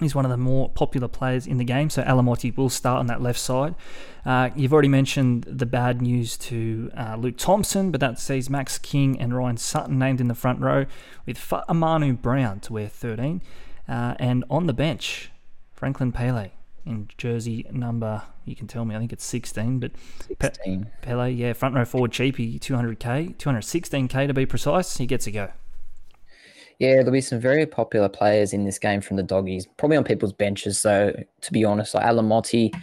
[0.00, 3.06] He's one of the more popular players in the game, so Alamoti will start on
[3.06, 3.74] that left side.
[4.24, 8.78] Uh, you've already mentioned the bad news to uh, Luke Thompson, but that sees Max
[8.78, 10.86] King and Ryan Sutton named in the front row,
[11.26, 13.42] with Fa'amanu Brown to wear 13.
[13.88, 15.30] Uh, and on the bench,
[15.72, 16.50] Franklin Pele
[16.86, 19.92] in jersey number, you can tell me, I think it's 16, but
[20.40, 20.84] 16.
[20.84, 24.96] Pe- Pele, yeah, front row forward cheapy, 200k, 216k to be precise.
[24.96, 25.50] He gets a go.
[26.80, 30.04] Yeah, there'll be some very popular players in this game from the doggies, probably on
[30.04, 30.78] people's benches.
[30.78, 32.74] So, to be honest, like Alamoti,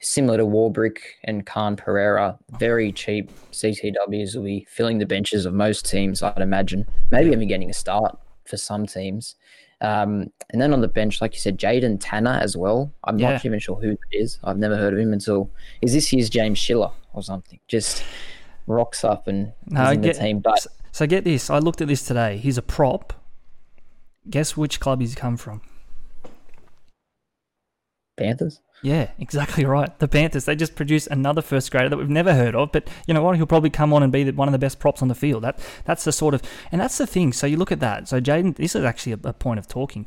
[0.00, 5.54] similar to Warbrick and Khan Pereira, very cheap CTWs will be filling the benches of
[5.54, 6.84] most teams, I'd imagine.
[7.12, 9.36] Maybe even getting a start for some teams.
[9.80, 12.92] Um, and then on the bench, like you said, Jaden Tanner as well.
[13.04, 13.32] I'm yeah.
[13.32, 14.40] not even sure who it is.
[14.42, 15.48] I've never heard of him until
[15.80, 17.60] is this year's James Schiller or something?
[17.68, 18.02] Just
[18.66, 20.40] rocks up and no, in get, the team.
[20.40, 22.38] But so get this, I looked at this today.
[22.38, 23.12] He's a prop
[24.28, 25.60] Guess which club he's come from?
[28.16, 28.60] Panthers?
[28.82, 29.98] Yeah, exactly right.
[29.98, 30.44] The Panthers.
[30.44, 33.36] They just produced another first grader that we've never heard of, but you know what?
[33.36, 35.42] He'll probably come on and be one of the best props on the field.
[35.42, 37.32] That that's the sort of, and that's the thing.
[37.32, 38.08] So you look at that.
[38.08, 40.06] So Jaden, this is actually a, a point of talking.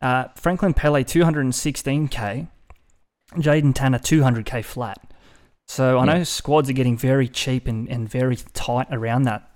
[0.00, 2.48] Uh, Franklin Pele, 216k.
[3.34, 4.98] Jaden Tanner, 200k flat.
[5.66, 9.48] So I know squads are getting very cheap and, and very tight around that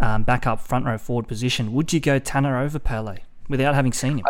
[0.00, 4.18] um, backup front row forward position, would you go Tanner over Pele without having seen
[4.18, 4.24] him?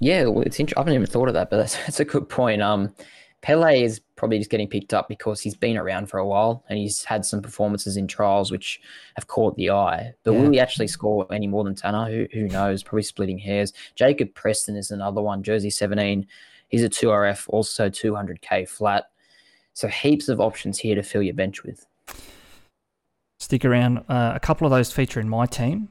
[0.00, 0.78] Yeah, well, it's interesting.
[0.78, 2.62] I haven't even thought of that, but that's, that's a good point.
[2.62, 2.94] Um,
[3.42, 6.78] Pele is probably just getting picked up because he's been around for a while and
[6.78, 8.80] he's had some performances in trials which
[9.16, 10.14] have caught the eye.
[10.22, 10.40] But yeah.
[10.40, 12.10] will he actually score any more than Tanner?
[12.10, 12.82] Who, who knows?
[12.82, 13.74] Probably splitting hairs.
[13.96, 16.26] Jacob Preston is another one, jersey 17.
[16.68, 19.10] He's a 2RF, also 200k flat.
[19.74, 21.84] So heaps of options here to fill your bench with
[23.44, 23.98] stick around.
[24.08, 25.88] Uh, a couple of those feature in my team.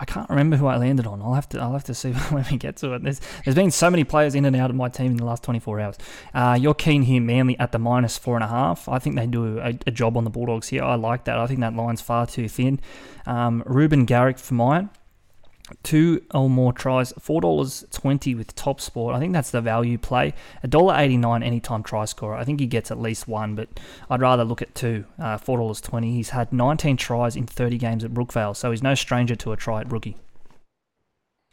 [0.00, 1.20] I can't remember who I landed on.
[1.20, 3.02] I'll have to I'll have to see when we get to it.
[3.02, 5.42] There's there's been so many players in and out of my team in the last
[5.42, 5.98] 24 hours.
[6.32, 8.88] Uh, you're keen here, Manly at the minus four and a half.
[8.88, 10.84] I think they do a, a, job on the Bulldogs here.
[10.84, 11.38] I like that.
[11.38, 12.78] I think that line's far too thin.
[13.26, 14.90] Um, Reuben Garrick for mine.
[15.82, 19.14] Two or more tries, four dollars twenty with Top Sport.
[19.14, 20.32] I think that's the value play.
[20.62, 22.36] A dollar eighty nine anytime try scorer.
[22.36, 23.68] I think he gets at least one, but
[24.08, 25.04] I'd rather look at two.
[25.18, 26.14] Uh, four dollars twenty.
[26.14, 29.56] He's had nineteen tries in thirty games at Brookvale, so he's no stranger to a
[29.56, 30.16] try at Brookie.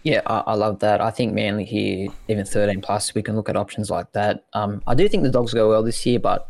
[0.04, 1.01] Yeah, I, I love that.
[1.01, 4.45] I think Manly here, even thirteen plus, we can look at options like that.
[4.54, 6.47] Um, I do think the Dogs go well this year, but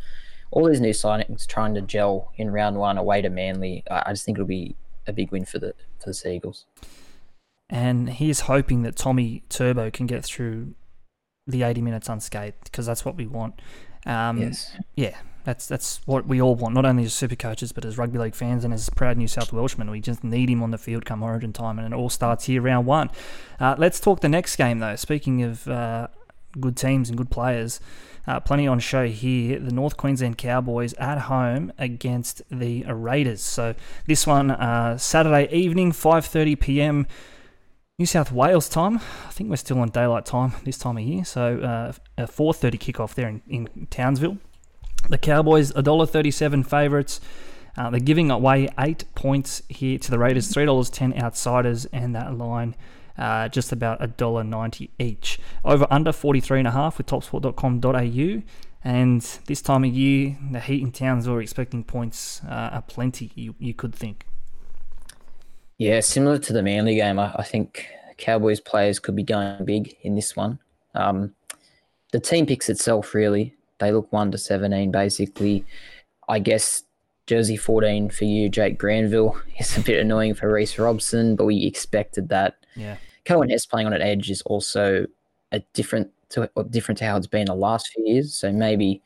[0.51, 4.11] all these new signings trying to gel in round one away to Manly, I, I
[4.11, 4.75] just think it'll be
[5.07, 6.65] a big win for the for the Seagulls
[7.69, 10.75] and he's hoping that Tommy Turbo can get through
[11.47, 13.61] the 80 minutes unscathed because that's what we want.
[14.05, 14.75] Um, yes.
[14.95, 18.19] Yeah, that's that's what we all want, not only as super coaches but as rugby
[18.19, 19.89] league fans and as proud New South Welshmen.
[19.89, 22.61] We just need him on the field come Origin time, and it all starts here
[22.61, 23.09] round one.
[23.59, 24.95] Uh, let's talk the next game though.
[24.95, 26.07] Speaking of uh,
[26.59, 27.79] good teams and good players.
[28.27, 29.59] Uh, plenty on show here.
[29.59, 33.41] The North Queensland Cowboys at home against the Raiders.
[33.41, 33.75] So
[34.07, 37.07] this one uh, Saturday evening, 5:30 p.m.
[37.97, 38.97] New South Wales time.
[38.97, 41.23] I think we're still on daylight time this time of year.
[41.23, 44.37] So uh, a 4:30 kickoff there in, in Townsville.
[45.07, 47.21] The Cowboys $1.37 favourites.
[47.77, 52.13] Uh, they're giving away eight points here to the Raiders, three dollars ten outsiders, and
[52.15, 52.75] that line
[53.17, 55.39] uh, just about a dollar ninety each.
[55.63, 58.43] Over under forty three and a half with topsport.com.au.
[58.83, 63.31] And this time of year, the Heat in Townsville are expecting points uh, aplenty.
[63.35, 64.25] You you could think.
[65.77, 69.95] Yeah, similar to the Manly game, I, I think Cowboys players could be going big
[70.01, 70.59] in this one.
[70.93, 71.35] Um,
[72.11, 73.53] the team picks itself really.
[73.79, 75.65] They look one to seventeen basically.
[76.29, 76.83] I guess
[77.27, 81.65] jersey fourteen for you, Jake Granville, is a bit annoying for Reece Robson, but we
[81.65, 82.55] expected that.
[82.75, 82.95] Yeah.
[83.25, 85.05] Coen Hess playing on an edge is also
[85.51, 88.33] a different to different to how it's been the last few years.
[88.33, 89.01] So maybe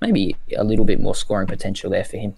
[0.00, 2.36] maybe a little bit more scoring potential there for him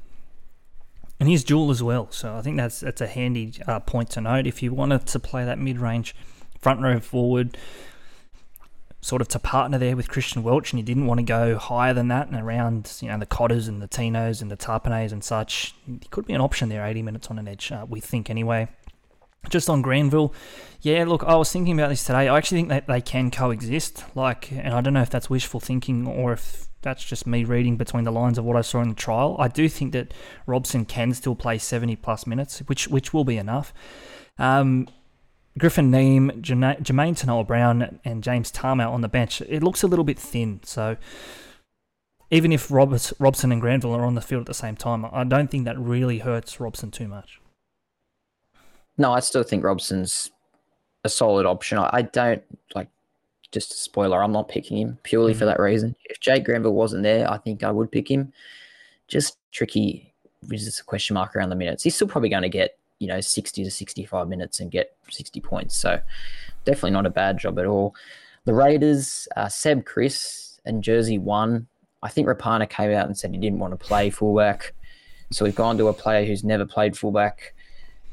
[1.19, 2.09] and he's dual as well.
[2.11, 5.19] So I think that's that's a handy uh, point to note if you wanted to
[5.19, 6.15] play that mid range
[6.61, 7.57] front row forward,
[9.01, 11.95] sort of to partner there with Christian Welch, and you didn't want to go higher
[11.95, 15.25] than that and around you know the Cotters and the Tinos and the Tapines and
[15.25, 15.75] such.
[16.11, 17.73] Could be an option there, 80 minutes on an edge.
[17.73, 18.69] Uh, we think anyway.
[19.49, 20.35] Just on Granville,
[20.81, 21.05] yeah.
[21.05, 22.27] Look, I was thinking about this today.
[22.27, 24.05] I actually think that they can coexist.
[24.17, 27.77] Like, and I don't know if that's wishful thinking or if that's just me reading
[27.77, 29.35] between the lines of what I saw in the trial.
[29.41, 30.15] I do think that
[30.47, 33.75] Robson can still play 70 plus minutes, which which will be enough.
[34.39, 34.87] Um,
[35.59, 39.41] Griffin Neame, Jamayne Taunoa-Brown, and James Tamou on the bench.
[39.41, 40.61] It looks a little bit thin.
[40.63, 40.97] So
[42.31, 45.25] even if Roberts, Robson and Granville are on the field at the same time, I
[45.25, 47.41] don't think that really hurts Robson too much.
[48.97, 50.31] No, I still think Robson's
[51.03, 51.79] a solid option.
[51.79, 52.45] I don't
[52.75, 52.89] like
[53.53, 55.39] just a spoiler, I'm not picking him purely mm-hmm.
[55.39, 55.95] for that reason.
[56.05, 58.33] If Jake Granville wasn't there, I think I would pick him.
[59.09, 60.13] Just tricky,
[60.51, 61.83] just a question mark around the minutes.
[61.83, 65.41] He's still probably going to get, you know, 60 to 65 minutes and get 60
[65.41, 65.77] points.
[65.77, 66.01] So
[66.65, 67.95] definitely not a bad job at all.
[68.45, 71.67] The Raiders, uh, Seb Kris, and Jersey one.
[72.03, 74.75] I think Rapana came out and said he didn't want to play fullback.
[75.33, 77.55] So we've gone to a player who's never played fullback.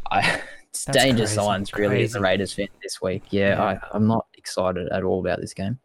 [0.10, 1.36] I, it's That's danger crazy.
[1.36, 2.04] signs really crazy.
[2.06, 3.24] as a Raiders fan this week.
[3.30, 3.64] Yeah, yeah.
[3.64, 5.80] I, I'm not excited at all about this game.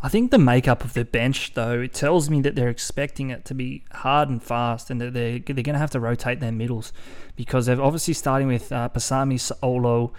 [0.00, 3.44] I think the makeup of the bench, though, it tells me that they're expecting it
[3.46, 6.52] to be hard and fast, and that they're they're going to have to rotate their
[6.52, 6.92] middles
[7.34, 10.12] because they're obviously starting with uh, Pasami Saulo,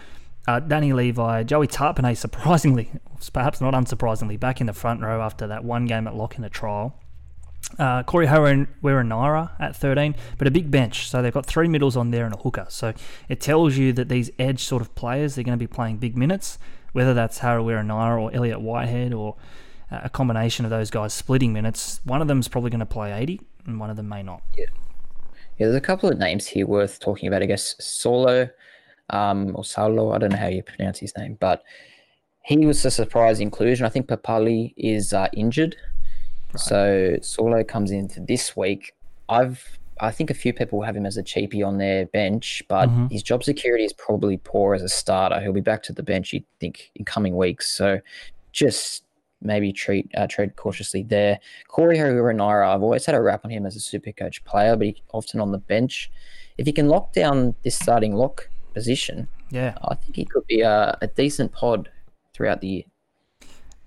[0.47, 2.91] uh, Danny Levi, Joey Tapine, surprisingly,
[3.31, 6.41] perhaps not unsurprisingly, back in the front row after that one game at lock in
[6.41, 6.99] the trial.
[7.77, 11.09] Uh, Corey Harawira at 13, but a big bench.
[11.09, 12.65] So they've got three middles on there and a hooker.
[12.69, 12.93] So
[13.27, 16.17] it tells you that these edge sort of players, they're going to be playing big
[16.17, 16.57] minutes
[16.93, 19.35] whether that's Harawira or Elliot Whitehead or
[19.91, 23.11] uh, a combination of those guys splitting minutes, one of them's probably going to play
[23.11, 24.41] 80 and one of them may not.
[24.57, 24.65] Yeah.
[25.57, 27.43] Yeah, there's a couple of names here worth talking about.
[27.43, 28.49] I guess Solo
[29.09, 31.63] um, or Saulo, I don't know how you pronounce his name, but
[32.43, 33.85] he was a surprise inclusion.
[33.85, 35.75] I think Papalii is uh, injured.
[36.53, 36.59] Right.
[36.59, 38.93] So Solo comes into this week.
[39.27, 42.63] I've I think a few people will have him as a cheapie on their bench,
[42.67, 43.07] but mm-hmm.
[43.07, 45.39] his job security is probably poor as a starter.
[45.41, 47.69] He'll be back to the bench, you think, in coming weeks.
[47.69, 47.99] So
[48.51, 49.03] just
[49.41, 51.39] maybe treat uh, tread cautiously there.
[51.67, 54.87] Corey Harawira, I've always had a rap on him as a super coach player, but
[54.87, 56.11] he often on the bench.
[56.57, 60.61] If he can lock down this starting lock position, yeah, I think he could be
[60.61, 61.89] a, a decent pod
[62.33, 62.83] throughout the year.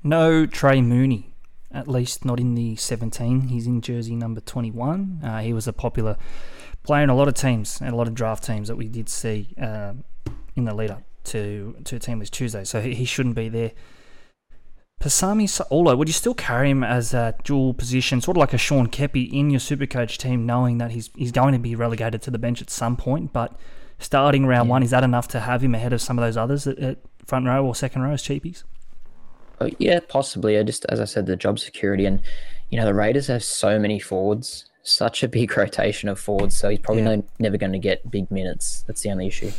[0.03, 1.32] No Trey Mooney
[1.73, 3.49] at least not in the 17.
[3.49, 5.21] He's in jersey number 21.
[5.23, 6.17] Uh, he was a popular
[6.83, 9.09] player in a lot of teams and a lot of draft teams that we did
[9.09, 9.95] see uh,
[10.57, 12.65] in the lead up to to Teamless Tuesday.
[12.65, 13.73] So he, he shouldn't be there.
[15.01, 18.59] Pasami Saulo, would you still carry him as a dual position, sort of like a
[18.59, 22.31] Sean Keppie in your Supercoach team, knowing that he's he's going to be relegated to
[22.31, 23.57] the bench at some point, but
[23.99, 24.71] starting round yeah.
[24.71, 26.99] one, is that enough to have him ahead of some of those others at, at
[27.27, 28.63] front row or second row as cheapies?
[29.63, 30.59] Uh, yeah, possibly.
[30.59, 32.21] I just, as I said, the job security and
[32.71, 36.69] you know the Raiders have so many forwards, such a big rotation of forwards, so
[36.69, 37.17] he's probably yeah.
[37.17, 38.85] no, never going to get big minutes.
[38.87, 39.53] That's the only issue.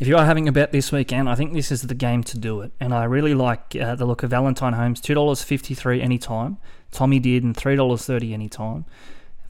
[0.00, 2.38] If you are having a bet this weekend, I think this is the game to
[2.38, 2.72] do it.
[2.80, 6.58] And I really like uh, the look of Valentine Holmes, two dollars fifty three anytime.
[6.90, 8.84] Tommy Dearden three dollars thirty anytime.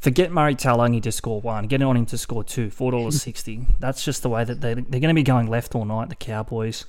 [0.01, 1.69] Forget Murray Taulagi to score one.
[1.69, 2.71] Get on him to score two.
[2.71, 3.67] Four dollars sixty.
[3.79, 6.09] That's just the way that they they're going to be going left all night.
[6.11, 6.85] The Cowboys.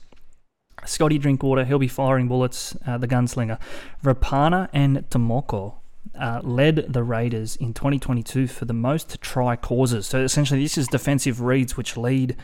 [0.85, 2.75] Scotty Drinkwater, he'll be firing bullets.
[2.85, 3.59] Uh, the gunslinger,
[4.03, 5.75] Rapana and Timoko
[6.19, 10.07] uh, led the Raiders in 2022 for the most try causes.
[10.07, 12.35] So essentially, this is defensive reads which lead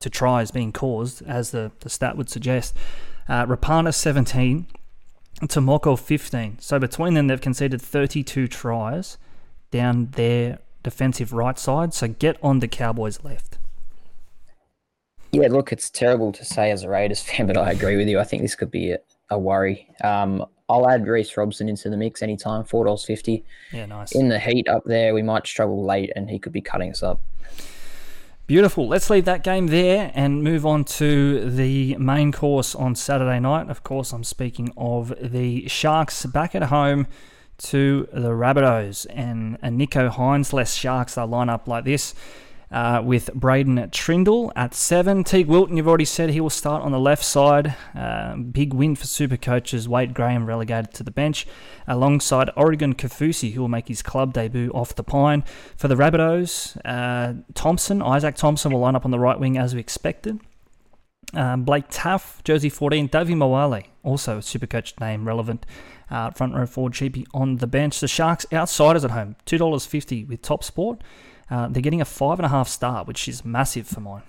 [0.00, 2.74] to tries being caused, as the, the stat would suggest.
[3.28, 4.66] Uh, Rapana 17,
[5.42, 6.58] Timoko 15.
[6.60, 9.18] So between them, they've conceded 32 tries
[9.70, 11.92] down their defensive right side.
[11.94, 13.57] So get on the Cowboys' left.
[15.32, 18.18] Yeah, look, it's terrible to say as a Raiders fan, but I agree with you.
[18.18, 18.98] I think this could be a,
[19.30, 19.88] a worry.
[20.02, 23.44] Um, I'll add Reece Robson into the mix anytime, four dollars fifty.
[23.72, 24.12] Yeah, nice.
[24.12, 27.02] In the heat up there, we might struggle late, and he could be cutting us
[27.02, 27.20] up.
[28.46, 28.88] Beautiful.
[28.88, 33.68] Let's leave that game there and move on to the main course on Saturday night.
[33.68, 37.06] Of course, I'm speaking of the Sharks back at home
[37.58, 41.16] to the Rabbitohs and a Nicho Hynes less Sharks.
[41.16, 42.14] They'll line up like this
[42.70, 45.24] uh, with Braydon Trindall at seven.
[45.24, 47.74] Teig Wilton, you've already said he will start on the left side.
[47.94, 49.88] Uh, big win for super coaches.
[49.88, 51.46] Wade Graham relegated to the bench
[51.86, 55.44] alongside Oregon Kaufusi, who will make his club debut off the pine.
[55.76, 59.74] For the Rabbitohs, uh, Thompson, Izaac Thompson will line up on the right wing as
[59.74, 60.40] we expected.
[61.34, 63.08] Um, Blake Taaffe, jersey 14.
[63.08, 65.66] Davvy Moale, also a super coach name relevant.
[66.10, 68.00] Uh, front row forward cheapie on the bench.
[68.00, 71.02] The Sharks outsiders at home, $2.50 with Top Sport.
[71.50, 74.22] Uh, they're getting a five and a half star, which is massive for mine.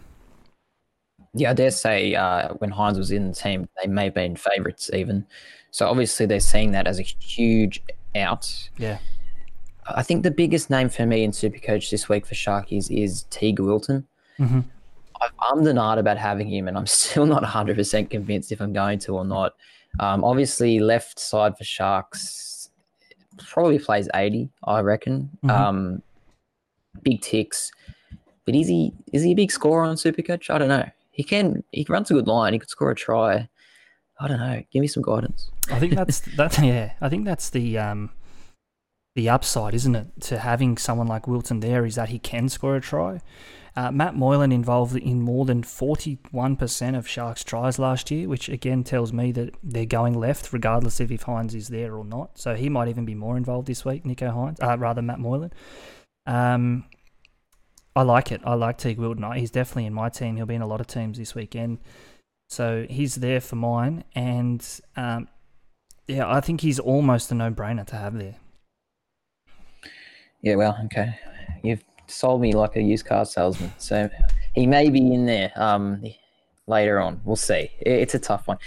[1.34, 4.36] Yeah, I dare say uh, when Hynes was in the team, they may have been
[4.36, 5.26] favourites even.
[5.72, 7.84] So obviously they're seeing that as a huge
[8.16, 8.70] out.
[8.78, 8.98] Yeah.
[9.88, 13.60] I think the biggest name for me in Supercoach this week for Sharkies is Teig
[13.60, 14.08] Wilton.
[14.40, 14.62] Mm-hmm.
[15.22, 18.74] I've ummed and ahed about having him, and I'm still not 100% convinced if I'm
[18.74, 19.54] going to or not.
[20.00, 22.70] Um, obviously, left side for Sharks
[23.48, 25.30] probably plays 80, I reckon.
[25.44, 25.50] Mm-hmm.
[25.50, 26.02] Um,
[27.02, 27.72] big ticks.
[28.46, 30.50] But is he is he a big scorer on Supercoach?
[30.50, 30.90] I don't know.
[31.12, 32.54] He can he runs a good line.
[32.54, 33.50] He could score a try.
[34.20, 34.64] I don't know.
[34.72, 35.50] Give me some guidance.
[35.72, 36.58] I think that's that.
[36.60, 38.12] Yeah, I think that's the um
[39.16, 42.76] the upside, isn't it, to having someone like Wilton there is that he can score
[42.76, 43.20] a try.
[43.76, 48.84] Uh, Matt Moylan involved in more than 41% of Sharks' tries last year, which again
[48.84, 52.38] tells me that they're going left, regardless if Hynes is there or not.
[52.38, 55.54] So he might even be more involved this week, Nicho Hynes, uh, rather Matt Moylan.
[56.30, 56.86] Um,
[57.96, 58.40] I like it.
[58.46, 59.30] I like Teig Wilton.
[59.34, 60.38] He's definitely in my team.
[60.38, 61.80] He'll be in a lot of teams this weekend.
[62.48, 64.04] So he's there for mine.
[64.14, 64.66] And
[64.96, 65.28] um,
[66.08, 68.36] yeah, I think he's almost a no brainer to have there.
[70.42, 71.20] Yeah, well, okay.
[71.64, 73.74] You've sold me like a used car salesman.
[73.80, 74.08] So
[74.54, 76.04] he may be in there um,
[76.68, 77.20] later on.
[77.26, 77.72] We'll see.
[77.80, 78.60] It's a tough one.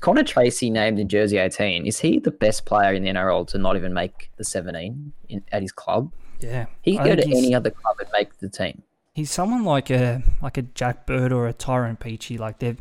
[0.00, 1.86] Connor Tracey named in Jersey 18.
[1.86, 5.44] Is he the best player in the NRL to not even make the 17 in,
[5.52, 6.12] at his club?
[6.44, 8.82] Yeah, he could go to any other club and make the team.
[9.14, 12.38] He's someone like a like a Jack Bird or a Tyrone Peachey.
[12.38, 12.76] Like their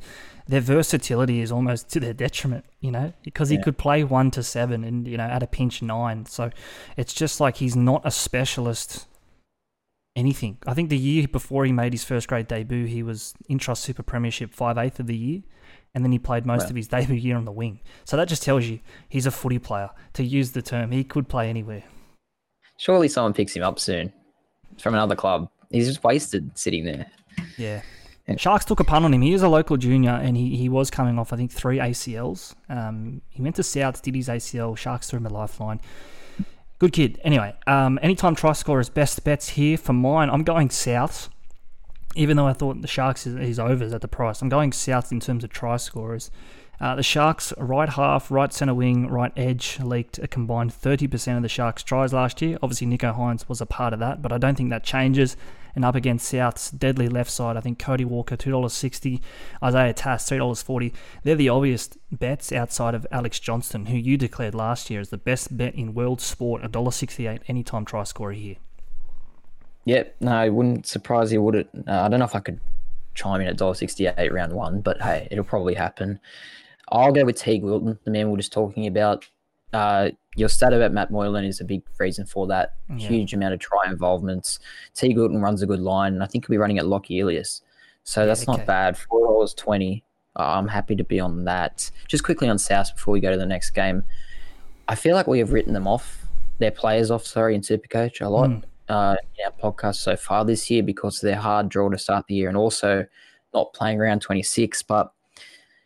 [0.47, 3.61] their versatility is almost to their detriment, you know, because he yeah.
[3.61, 6.25] could play one to seven and you know at a pinch nine.
[6.25, 6.49] So
[6.97, 9.07] it's just like he's not a specialist.
[10.15, 10.59] Anything.
[10.67, 14.03] I think the year before he made his first grade debut, he was Intrust super
[14.03, 15.41] premiership five eighth of the year,
[15.95, 17.79] and then he played most of his debut year on the wing.
[18.03, 19.89] So that just tells you he's a footy player.
[20.13, 21.83] To use the term, he could play anywhere.
[22.77, 24.11] Surely someone picks him up soon
[24.77, 25.49] from another club.
[25.71, 27.07] He's just wasted sitting there.
[27.57, 27.81] Yeah.
[28.37, 29.21] Sharks took a punt on him.
[29.21, 32.55] He is a local junior, and he, he was coming off, I think, three ACLs.
[32.69, 34.77] Um, he went to South, did his ACL.
[34.77, 35.81] Sharks threw him a lifeline.
[36.79, 37.19] Good kid.
[37.23, 40.29] Anyway, um, anytime try scorers best bets here for mine.
[40.29, 41.29] I'm going South,
[42.15, 44.41] even though I thought the Sharks is, is overs at the price.
[44.41, 46.31] I'm going South in terms of try scorers.
[46.79, 51.43] Uh, the Sharks' right half, right centre wing, right edge leaked a combined 30% of
[51.43, 52.57] the Sharks' tries last year.
[52.61, 55.37] Obviously, Nicho Hynes was a part of that, but I don't think that changes.
[55.75, 59.21] And up against South's deadly left side, I think Cody Walker, $2.60,
[59.63, 60.93] Isaiah Tass, $3.40.
[61.23, 65.17] They're the obvious bets outside of Alex Johnston, who you declared last year as the
[65.17, 68.57] best bet in world sport, $1.68 anytime try scorer here.
[69.85, 71.69] Yep, no, it wouldn't surprise you, would it?
[71.87, 72.59] Uh, I don't know if I could
[73.15, 76.19] chime in at $1.68 round one, but hey, it'll probably happen.
[76.93, 79.27] I'll go with Teig Wilton, the man we are just talking about.
[79.73, 82.75] Uh, your stat about Matt Moylan is a big reason for that.
[82.89, 83.07] Yeah.
[83.07, 84.59] Huge amount of try involvements.
[84.95, 87.61] Teig Wilton runs a good line, and I think he'll be running at Lockie Ilias.
[88.03, 88.57] So that's okay.
[88.57, 88.97] not bad.
[88.97, 90.03] Four dollars twenty.
[90.35, 91.89] I'm happy to be on that.
[92.07, 94.03] Just quickly on South before we go to the next game.
[94.87, 96.25] I feel like we have written them off,
[96.59, 98.63] their players off, sorry, in Supercoach a lot Mm.
[98.89, 102.25] uh, in our podcast so far this year because of their hard draw to start
[102.27, 103.05] the year and also
[103.53, 104.81] not playing around 26.
[104.83, 105.11] But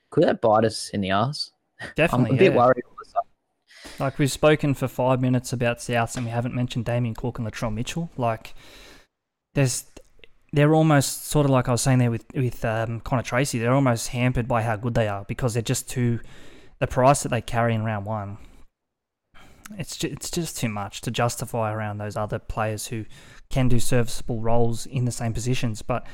[0.10, 1.51] could that bite us in the ass?
[1.95, 2.30] Definitely.
[2.30, 2.58] I'm a bit yeah.
[2.58, 2.84] worried.
[2.86, 3.99] all of a sudden.
[3.99, 7.47] Like we've spoken for five minutes about Souths and we haven't mentioned Damien Cook and
[7.47, 8.10] Latrell Mitchell.
[8.18, 8.53] Like
[9.53, 9.86] there's
[10.53, 13.60] they're almost sort of like I was saying there with with um, Connor Tracey.
[13.60, 16.20] They're almost hampered by how good they are because they're just too
[16.80, 18.38] the price that they carry in round one.
[19.78, 23.05] It's just, it's just too much to justify around those other players who
[23.49, 25.82] can do serviceable roles in the same positions.
[25.82, 26.08] But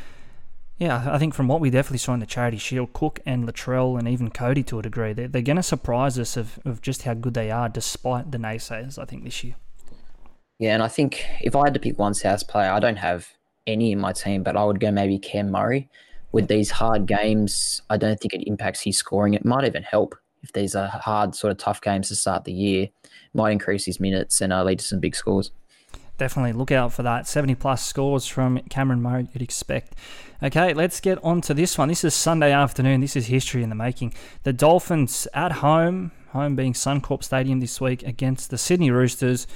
[0.78, 3.98] yeah, I think from what we definitely saw in the Charity Shield, Cook and Latrell
[3.98, 7.04] and even Cody to a degree, they're, they're going to surprise us of, of just
[7.04, 9.56] how good they are despite the naysayers, I think, this year.
[10.60, 13.28] Yeah, and I think if I had to pick one South player, I don't have
[13.68, 15.90] any in my team, but I would go maybe Cam Murray.
[16.32, 19.36] With these hard games, I don't think it impacts his scoring.
[19.36, 22.52] It might even help if these are hard, sort of tough games to start the
[22.52, 22.90] year.
[23.34, 25.52] Might increase his minutes and uh, lead to some big scores.
[26.18, 27.28] Definitely look out for that.
[27.28, 29.96] 70 plus scores from Cameron Murray, you'd expect.
[30.44, 31.90] Okay, let's get on to this one.
[31.90, 33.02] This is Sunday afternoon.
[33.02, 34.14] This is history in the making.
[34.44, 39.48] The Dolphins at home, home being Suncorp Stadium this week against the Sydney Roosters.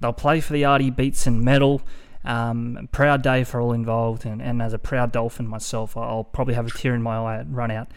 [0.00, 1.82] They'll play for the Artie Beetson medal.
[2.24, 6.54] Um, proud day for all involved, and, and as a proud Dolphin myself, I'll probably
[6.54, 7.88] have a tear in my eye at run out.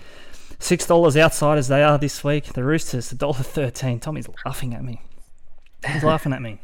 [0.60, 2.54] Six dollars outside as they are this week.
[2.54, 4.00] The Roosters, a dollar thirteen.
[4.00, 5.02] Tommy's laughing at me.
[5.88, 6.60] He's laughing at me.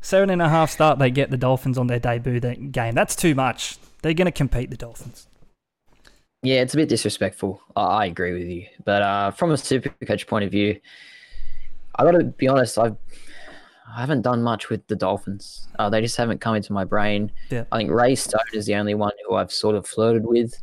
[0.00, 2.94] Seven and a half start they get the Dolphins on their debut game.
[2.94, 3.78] That's too much.
[4.02, 5.26] They're going to compete the Dolphins.
[6.42, 7.60] Yeah, it's a bit disrespectful.
[7.74, 10.80] I, agree with you, but uh, from a super coach point of view,
[11.96, 12.78] I got to be honest.
[12.78, 12.96] I've
[13.94, 15.66] I haven't done much with the Dolphins.
[15.78, 17.32] Uh, they just haven't come into my brain.
[17.50, 17.64] Yeah.
[17.72, 20.54] I think Ray Stone is the only one who I've sort of flirted with.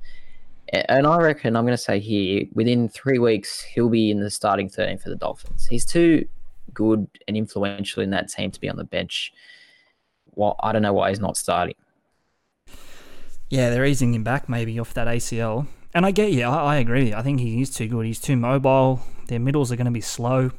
[0.69, 4.29] And I reckon, I'm going to say here, within three weeks, he'll be in the
[4.29, 5.65] starting 13 for the Dolphins.
[5.65, 6.27] He's too
[6.75, 9.33] good and influential in that team to be on the bench.
[10.35, 11.75] Well, I don't know why he's not starting.
[13.49, 15.67] Yeah, they're easing him back maybe off that ACL.
[15.93, 16.43] And I get you.
[16.43, 17.13] I, I agree.
[17.13, 18.05] I think he is too good.
[18.05, 19.01] He's too mobile.
[19.27, 20.51] Their middles are going to be slow.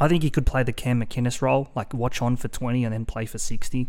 [0.00, 2.94] I think he could play the Cam McInnes role, like watch on for 20 and
[2.94, 3.88] then play for 60.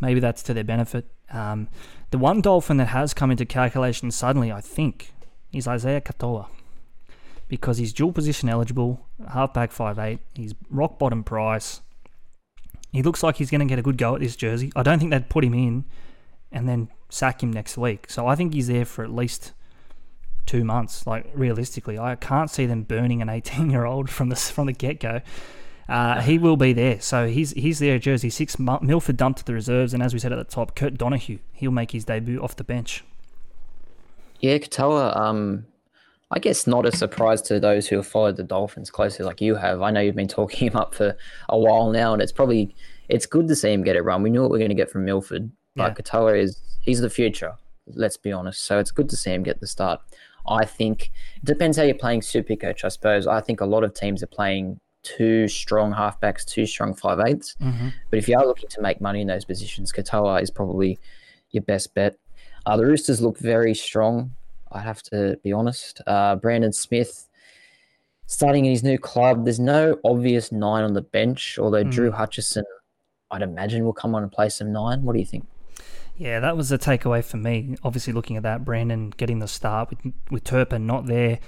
[0.00, 1.06] Maybe that's to their benefit.
[1.30, 1.68] Um,
[2.10, 5.12] the one Dolphin that has come into calculation suddenly, I think,
[5.52, 6.46] is Isaiah Katoa.
[7.52, 11.82] Because he's dual position eligible, halfback 5'8, he's rock bottom price.
[12.92, 14.72] He looks like he's going to get a good go at this jersey.
[14.74, 15.84] I don't think they'd put him in
[16.50, 18.06] and then sack him next week.
[18.08, 19.52] So I think he's there for at least
[20.46, 21.06] two months.
[21.06, 24.72] Like realistically, I can't see them burning an 18 year old from the from the
[24.72, 25.20] get go.
[25.90, 27.96] Uh, he will be there, so he's he's there.
[27.96, 28.58] at Jersey six.
[28.58, 31.70] Milford dumped to the reserves, and as we said at the top, Kurt Donoghoe he'll
[31.70, 33.04] make his debut off the bench.
[34.40, 35.66] Yeah, Katoa, um,
[36.34, 39.54] I guess not a surprise to those who have followed the Dolphins closely like you
[39.54, 39.82] have.
[39.82, 41.16] I know you've been talking him up for
[41.48, 42.74] a while now, and it's probably
[43.08, 44.22] it's good to see him get it run.
[44.22, 45.94] We knew what we are going to get from Milford, but Yeah.
[45.94, 47.54] Katoa is he's the future.
[47.86, 48.64] Let's be honest.
[48.64, 50.00] So it's good to see him get the start.
[50.46, 52.84] I think it depends how you're playing super coach.
[52.84, 56.94] I suppose I think a lot of teams are playing two strong halfbacks, two strong
[56.94, 57.56] five eighths.
[57.60, 57.88] Mm-hmm.
[58.10, 60.98] But if you are looking to make money in those positions, Katoa is probably
[61.50, 62.16] your best bet.
[62.64, 64.32] Uh, the Roosters look very strong.
[64.72, 66.00] I have to be honest.
[66.06, 67.28] Uh, Brandon Smith
[68.26, 69.44] starting in his new club.
[69.44, 71.90] There's no obvious nine on the bench, although Mm.
[71.90, 72.64] Drew Hutchison,
[73.30, 75.02] I'd imagine, will come on and play some nine.
[75.02, 75.46] What do you think?
[76.16, 77.76] Yeah, that was a takeaway for me.
[77.82, 81.40] Obviously, looking at that, Brandon getting the start with with Turpin not there.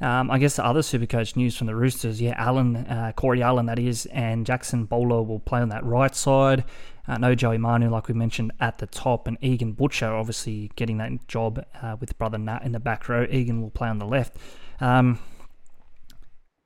[0.00, 3.64] Um, I guess the other Supercoach news from the Roosters, yeah, Allen, uh, Corey Allen,
[3.66, 6.64] that is, and Jackson Bowler will play on that right side.
[7.08, 10.98] Uh, no Joey Manu, like we mentioned at the top, and Egan Butcher obviously getting
[10.98, 13.26] that job uh, with brother Nat in the back row.
[13.30, 14.36] Egan will play on the left.
[14.80, 15.18] Um,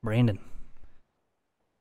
[0.03, 0.39] Brandon,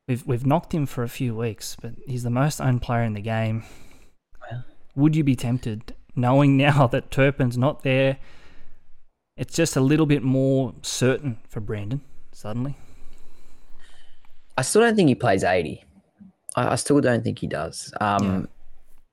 [0.06, 3.14] we've we've knocked him for a few weeks, but he's the most owned player in
[3.14, 3.64] the game.
[4.94, 8.18] Would you be tempted, knowing now that Turpin's not there?
[9.36, 12.02] It's just a little bit more certain for Brandon
[12.32, 12.76] suddenly.
[14.58, 15.82] I still don't think he plays 80.
[16.56, 17.92] I, I still don't think he does.
[18.00, 18.48] Um,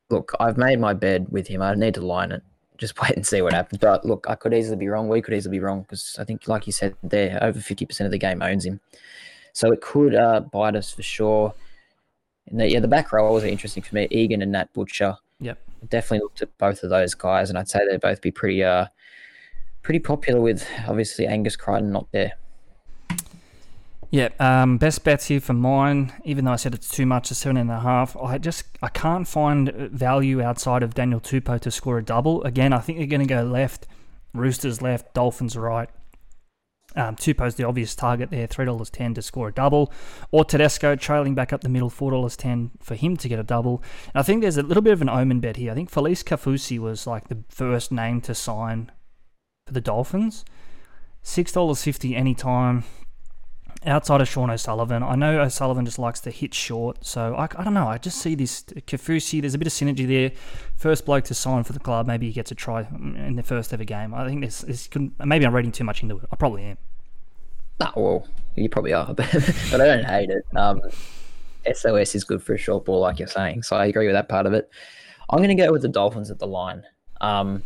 [0.10, 1.62] Look, I've made my bed with him.
[1.62, 2.44] I need to line it.
[2.78, 3.80] Just wait and see what happens.
[3.80, 5.10] But look, I could easily be wrong.
[5.10, 8.12] We could easily be wrong because I think, like you said, there over 50% of
[8.12, 8.80] the game owns him.
[9.54, 11.56] So it could uh, bite us for sure.
[12.46, 14.08] And the, yeah, the back row was interesting for me.
[14.12, 15.18] Egan and Nat Butcher.
[15.40, 15.58] Yep.
[15.90, 18.86] Definitely looked at both of those guys, and I'd say they'd both be pretty, uh,
[19.82, 22.34] pretty popular with obviously Angus Crichton not there.
[24.10, 26.14] Yeah, um, best bets here for mine.
[26.24, 28.16] Even though I said it's too much, a seven and a half.
[28.16, 32.42] I just I can't find value outside of Daniel Tupou to score a double.
[32.44, 33.86] Again, I think they're going to go left.
[34.34, 35.90] Roosters left, Dolphins right.
[36.96, 39.92] Um, Tupou's the obvious target there, three dollars ten to score a double,
[40.32, 43.44] or Tedesco trailing back up the middle, four dollars ten for him to get a
[43.44, 43.84] double.
[44.14, 45.72] And I think there's a little bit of an omen bet here.
[45.72, 48.90] I think Felise Kaufusi was like the first name to sign
[49.68, 50.46] for the Dolphins.
[51.22, 52.86] Six dollars fifty anytime
[53.86, 55.04] outside of Sean O'Sullivan.
[55.04, 57.88] I know O'Sullivan just likes to hit short, so I, I don't know.
[57.88, 59.42] I just see this Kaufusi.
[59.42, 60.32] There's a bit of synergy there.
[60.76, 62.08] First bloke to sign for the club.
[62.08, 64.14] Maybe he gets a try in the first ever game.
[64.14, 66.26] I think this, this could, maybe I'm reading too much into it.
[66.32, 66.78] I probably am.
[67.80, 69.30] Nah, well, you probably are, but,
[69.72, 70.46] but I don't hate it.
[70.56, 70.82] Um,
[71.72, 73.64] SOS is good for a short ball, like you're saying.
[73.64, 74.70] So I agree with that part of it.
[75.30, 76.84] I'm going to go with the Dolphins at the line.
[77.22, 77.64] Um,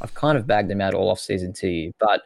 [0.00, 2.22] I've kind of bagged them out all off season to you, but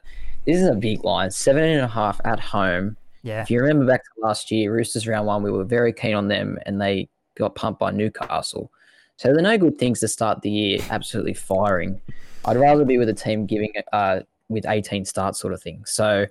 [0.47, 1.31] this is a big line.
[1.31, 3.43] Seven and a half at home yeah.
[3.43, 6.29] If you remember back to last year, Roosters round one, we were very keen on
[6.29, 8.71] them and they got pumped by Newcastle.
[9.17, 12.01] So they're no good things to start the year absolutely firing.
[12.45, 15.85] I'd rather be with a team giving uh with 18 starts sort of thing.
[15.87, 16.27] So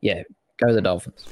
[0.00, 0.22] yeah,
[0.56, 1.26] go the Dolphins.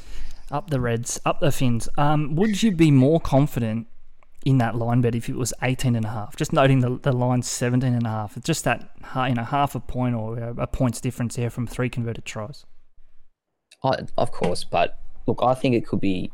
[0.51, 1.89] Up the Reds, up the Fins.
[1.99, 3.87] Um, would you be more confident
[4.45, 6.37] in that line bet if it was 18 and a half?
[6.37, 8.43] Just noting the, the line 17 and a half.
[8.43, 12.25] Just that, you know, half a point or a point's difference there from three converted
[12.25, 12.65] tries.
[13.83, 16.31] I, of course, but look, I think it could be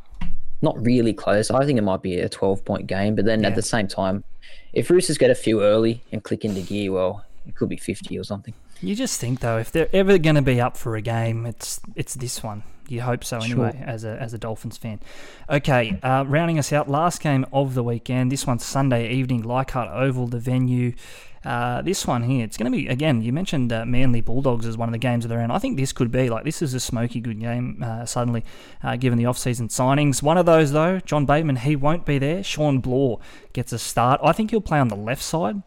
[0.62, 1.50] not really close.
[1.50, 3.48] I think it might be a 12 point game, but then yeah.
[3.48, 4.24] at the same time,
[4.72, 8.18] if Roosters get a few early and click into gear, well, it could be 50
[8.18, 8.54] or something.
[8.80, 11.80] You just think though, if they're ever going to be up for a game, it's
[11.94, 12.64] it's this one.
[12.86, 13.88] You hope so anyway, sure.
[13.88, 15.00] as a as a Dolphins fan.
[15.48, 18.30] Okay, uh, rounding us out, last game of the weekend.
[18.30, 20.92] This one's Sunday evening, Leichhardt Oval, the venue.
[21.44, 23.20] Uh, this one here, it's going to be again.
[23.20, 25.52] You mentioned uh, Manly Bulldogs as one of the games of the round.
[25.52, 27.82] I think this could be like this is a smoky good game.
[27.84, 28.44] Uh, suddenly,
[28.82, 32.42] uh, given the off-season signings, one of those though, John Bateman, he won't be there.
[32.42, 33.20] Shawn Blore
[33.52, 34.20] gets a start.
[34.24, 35.62] I think he'll play on the left side,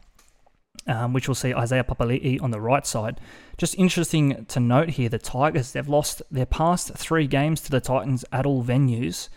[0.87, 3.21] um, which will see Isaiah Papali'i on the right side.
[3.57, 7.81] Just interesting to note here, the Tigers they've lost their past three games to the
[7.81, 9.29] Titans at all venues,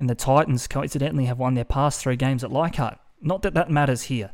[0.00, 2.98] and the Titans coincidentally have won their past three games at Leichhardt.
[3.20, 4.30] Not that that matters here.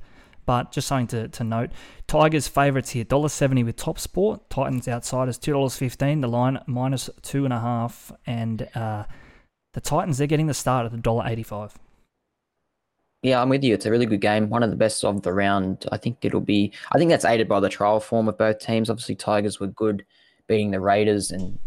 [0.49, 1.69] But just something to, to note
[2.07, 4.49] Tigers favourites here $1.70 with Top Sport.
[4.49, 6.23] Titans outsiders $2.15.
[6.23, 8.17] The line minus 2.5.
[8.27, 9.05] And uh,
[9.75, 11.73] the Titans, they're getting the start at $1.85.
[13.23, 13.75] Yeah, I'm with you.
[13.75, 14.49] It's a really good game.
[14.49, 15.85] One of the best of the round.
[15.93, 16.73] I think it'll be.
[16.93, 18.89] I think that's aided by the trial form of both teams.
[18.89, 20.07] Obviously, Tigers were good
[20.47, 21.59] beating the Raiders, and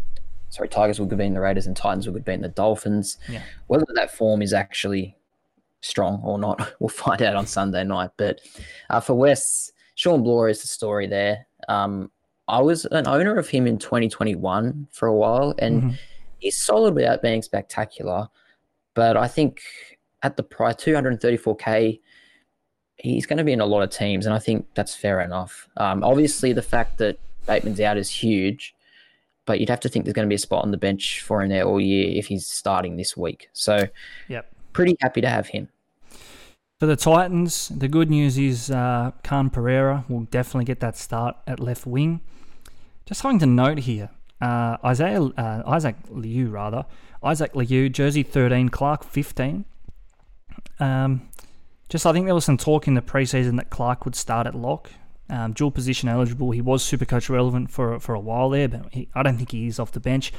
[0.48, 3.18] sorry, Tigers were good beating the Raiders, and Titans were good beating the Dolphins.
[3.28, 3.42] Yeah.
[3.68, 5.14] Whether that form is actually
[5.82, 6.74] strong or not.
[6.80, 8.10] We'll find out on Sunday night.
[8.16, 8.40] But
[8.88, 11.46] uh, for Wes, Shawn Blore is the story there.
[11.68, 12.10] Um,
[12.48, 15.94] I was an owner of him in 2021 for a while, and mm-hmm.
[16.38, 18.28] he's solid without being spectacular.
[18.94, 19.62] But I think
[20.22, 22.00] at the price, 234k,
[22.96, 25.68] he's going to be in a lot of teams, and I think that's fair enough.
[25.76, 28.74] Um, obviously, the fact that Bateman's out is huge,
[29.46, 31.42] but you'd have to think there's going to be a spot on the bench for
[31.42, 33.48] him there all year if he's starting this week.
[33.52, 33.88] So,
[34.28, 35.68] yep pretty happy to have him.
[36.82, 41.36] For the Titans, the good news is uh, Khan Pereira will definitely get that start
[41.46, 42.22] at left wing.
[43.06, 44.10] Just something to note here
[44.40, 46.84] uh, Isaiah, uh, Isaac Liu, rather.
[47.22, 49.64] Isaac Liu, jersey 13, Clark 15.
[50.80, 51.28] Um,
[51.88, 54.56] just I think there was some talk in the preseason that Clark would start at
[54.56, 54.90] lock.
[55.30, 56.50] Um, dual position eligible.
[56.50, 59.52] He was super coach relevant for for a while there, but he, I don't think
[59.52, 60.32] he is off the bench.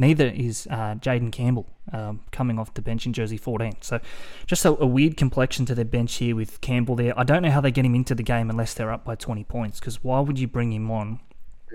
[0.00, 3.74] Neither is uh, Jayden Campbell um, coming off the bench in jersey 14.
[3.82, 4.00] So
[4.46, 7.12] just a, a, weird complexion to their bench here with Campbell there.
[7.20, 9.44] I don't know how they get him into the game unless they're up by 20
[9.44, 11.20] points because why would you bring him on?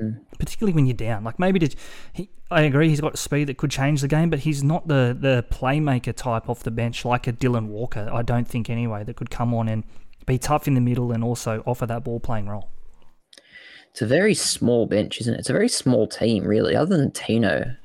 [0.01, 0.21] Mm.
[0.39, 1.77] Particularly when you're down, like maybe to,
[2.13, 5.15] he, I agree he's got speed that could change the game, but he's not the
[5.17, 8.09] the playmaker type off the bench like a Dylan Walker.
[8.11, 9.83] I don't think anyway that could come on and
[10.25, 12.71] be tough in the middle and also offer that ball playing role.
[13.91, 15.39] It's a very small bench, isn't it?
[15.39, 16.75] It's a very small team, really.
[16.75, 17.75] Other than Tino,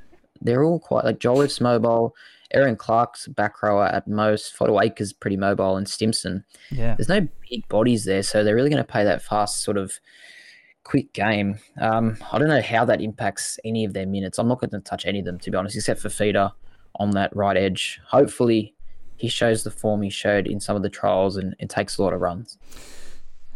[0.41, 2.15] they're all quite like Jolliffe mobile.
[2.53, 4.57] Erin Clark's back rower at most.
[4.57, 6.45] Fotuaika's pretty mobile, and Stimson.
[6.71, 9.77] Yeah, there's no big bodies there, so they're really going to play that fast sort
[9.77, 10.01] of
[10.83, 11.59] quick game.
[11.81, 14.39] Um, I don't know how that impacts any of their minutes.
[14.39, 16.51] I'm not going to touch any of them to be honest, except for Feeder
[16.97, 18.01] on that right edge.
[18.09, 18.75] Hopefully,
[19.17, 22.03] he shows the form he showed in some of the trials and, and takes a
[22.03, 22.59] lot of runs.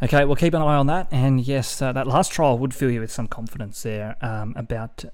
[0.03, 1.09] Okay, we'll keep an eye on that.
[1.11, 5.05] And yes, uh, that last trial would fill you with some confidence there um, about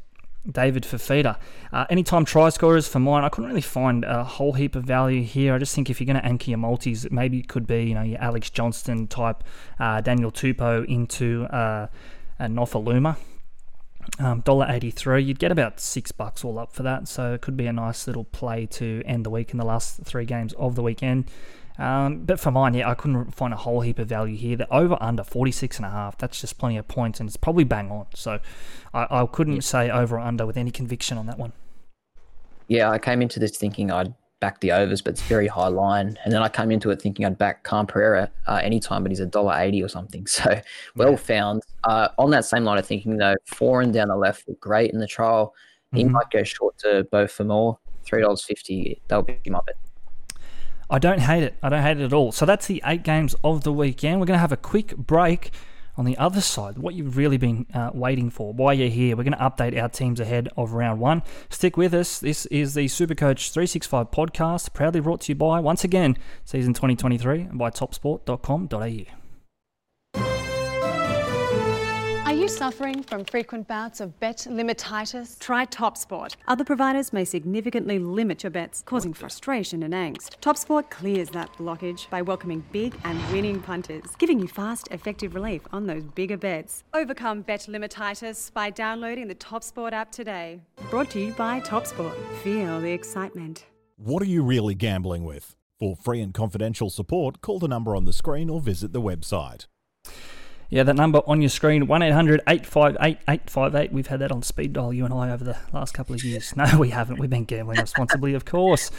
[0.50, 1.38] David Fifita.
[1.72, 5.22] Uh, anytime try scorers for mine, I couldn't really find a whole heap of value
[5.22, 5.54] here.
[5.54, 7.94] I just think if you're going to anchor your multis, maybe it could be you
[7.94, 9.44] know your Alex Johnston type,
[9.78, 11.88] uh, Daniel Tupou into uh,
[12.38, 13.16] a Nofoaluma.
[14.18, 15.24] um, $1.83.
[15.24, 17.06] You'd get about six bucks all up for that.
[17.06, 20.02] So it could be a nice little play to end the week in the last
[20.04, 21.30] three games of the weekend.
[21.80, 24.56] Um, but for mine, yeah, I couldn't find a whole heap of value here.
[24.56, 27.64] The over under 46 and a half, that's just plenty of points and it's probably
[27.64, 28.06] bang on.
[28.14, 28.38] So
[28.92, 29.60] I, I couldn't yeah.
[29.60, 31.52] say over or under with any conviction on that one.
[32.68, 36.18] Yeah, I came into this thinking I'd back the overs, but it's very high line.
[36.24, 39.20] And then I came into it thinking I'd back Khan Pereira uh, anytime, but he's
[39.20, 40.26] a dollar eighty or something.
[40.30, 40.60] So
[40.96, 41.16] well yeah.
[41.16, 41.62] found.
[41.84, 44.92] Uh, on that same line of thinking though, four and down the left look great
[44.92, 45.54] in the trial.
[45.92, 46.12] He mm-hmm.
[46.12, 47.78] might go short to both for more.
[48.04, 49.00] Three dollars fifty.
[49.08, 49.76] That'll be my bet.
[50.90, 51.54] I don't hate it.
[51.62, 52.32] I don't hate it at all.
[52.32, 54.20] So that's the eight games of the weekend.
[54.20, 55.52] We're going to have a quick break
[55.96, 59.16] on the other side, what you've really been uh, waiting for, why you're here.
[59.16, 61.22] We're going to update our teams ahead of round one.
[61.50, 62.18] Stick with us.
[62.18, 67.48] This is the Supercoach 365 podcast, proudly brought to you by, once again, season 2023
[67.52, 69.19] by topsport.com.au.
[72.50, 75.38] suffering from frequent bouts of bet limititis?
[75.38, 76.36] Try TopSport.
[76.48, 80.38] Other providers may significantly limit your bets, causing frustration and angst.
[80.40, 85.62] TopSport clears that blockage by welcoming big and winning punters, giving you fast, effective relief
[85.72, 86.82] on those bigger bets.
[86.92, 90.60] Overcome bet limititis by downloading the TopSport app today.
[90.90, 92.14] Brought to you by TopSport.
[92.42, 93.66] Feel the excitement.
[93.96, 95.54] What are you really gambling with?
[95.78, 99.66] For free and confidential support, call the number on the screen or visit the website.
[100.70, 103.92] Yeah, that number on your screen, 1800 858 858.
[103.92, 106.54] We've had that on speed dial, you and I, over the last couple of years.
[106.60, 107.18] No, we haven't.
[107.18, 108.90] We've been gambling responsibly, of course.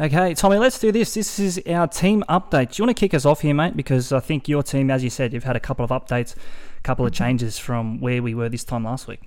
[0.00, 1.14] Okay, Tommy, let's do this.
[1.14, 2.72] This is our team update.
[2.72, 3.76] Do you want to kick us off here, mate?
[3.76, 6.34] Because I think your team, as you said, you've had a couple of updates,
[6.76, 7.24] a couple of mm-hmm.
[7.24, 9.20] changes from where we were this time last week.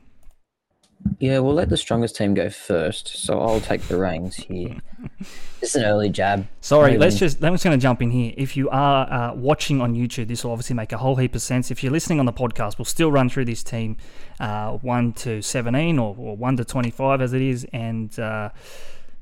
[1.20, 3.08] Yeah, we'll let the strongest team go first.
[3.08, 4.78] So I'll take the reins here.
[5.60, 6.48] This is an early jab.
[6.62, 7.44] Sorry, let's just.
[7.44, 8.32] I'm just going to jump in here.
[8.38, 11.42] If you are uh, watching on YouTube, this will obviously make a whole heap of
[11.42, 11.72] sense.
[11.72, 13.98] If you're listening on the podcast, we'll still run through this team,
[14.40, 18.52] uh, one to seventeen or, or, one to twenty-five as it is, and uh,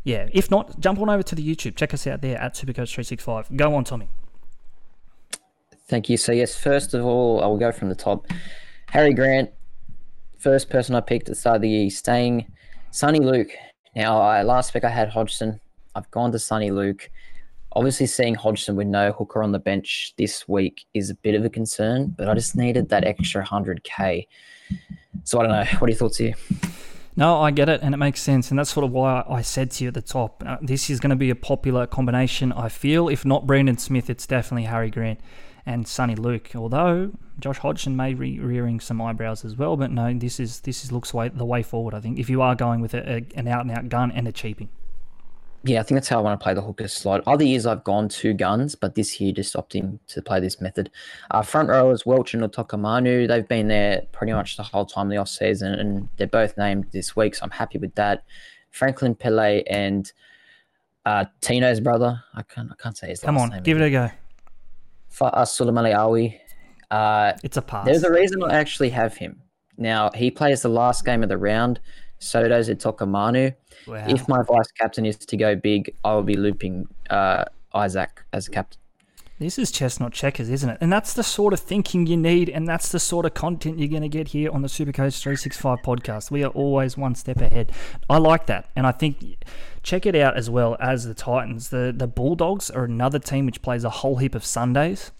[0.03, 1.77] yeah, if not, jump on over to the YouTube.
[1.77, 3.47] Check us out there at Supercoach three six five.
[3.55, 4.09] Go on, Tommy.
[5.87, 6.17] Thank you.
[6.17, 8.27] So yes, first of all, I will go from the top.
[8.89, 9.51] Harry Grant,
[10.45, 12.45] first person I picked at the start of the year, staying
[12.91, 13.49] Soni Luke.
[13.95, 15.59] Now, I, last week I had Hodgson.
[15.95, 17.09] I've gone to Soni Luke.
[17.71, 21.43] Obviously, seeing Hodgson with no hooker on the bench this week is a bit of
[21.45, 24.27] a concern, but I just needed that extra 100k.
[25.23, 25.65] So I don't know.
[25.79, 26.35] What are your thoughts here?
[27.15, 29.71] No, I get it, and it makes sense, and that's sort of why I said
[29.71, 30.43] to you at the top.
[30.45, 32.51] Uh, this is going to be a popular combination.
[32.51, 35.19] I feel, if not Brandon Smith, it's definitely Harry Grant
[35.65, 36.51] and Soni Luke.
[36.55, 40.83] Although Josh Hodgson may be rearing some eyebrows as well, but no, this is this
[40.83, 41.93] is looks way, the way forward.
[41.93, 44.27] I think if you are going with a, a, an out and out gun and
[44.27, 44.69] a cheaping.
[45.63, 47.23] Yeah, I think that's how I want to play the hooker slot.
[47.25, 50.91] Other years I've gone two guns, but this year just opting to play this method.
[51.31, 55.09] Uh, front rowers Welch and Utoikamanu, they've been there pretty much the whole time of
[55.11, 58.23] the off season, and they're both named this week, so I'm happy with that.
[58.69, 60.11] Franklin Pele and
[61.03, 62.23] uh, Tino's brother.
[62.35, 63.63] I can't I can't say his name Come on, name.
[63.63, 64.11] give it a go
[65.15, 65.93] for Sulemale
[66.91, 67.85] Uh, it's a pass.
[67.85, 69.41] There's a reason I actually have him.
[69.77, 71.79] Now, he plays the last game of the round.
[72.19, 73.53] So does Utoikamanu.
[73.87, 74.05] Wow.
[74.07, 78.47] If my vice captain is to go big, I will be looping uh, Isaac as
[78.47, 78.79] captain.
[79.37, 80.77] This is chestnut checkers, isn't it?
[80.79, 83.89] And that's the sort of thinking you need, and that's the sort of content you're
[83.89, 86.31] going to get here on the Supercoach 365 podcast.
[86.31, 87.73] We are always one step ahead.
[88.09, 89.43] I like that, and I think
[89.83, 91.67] check it out as well as the Titans.
[91.67, 95.11] The the Bulldogs are another team which plays a whole heap of Sundays.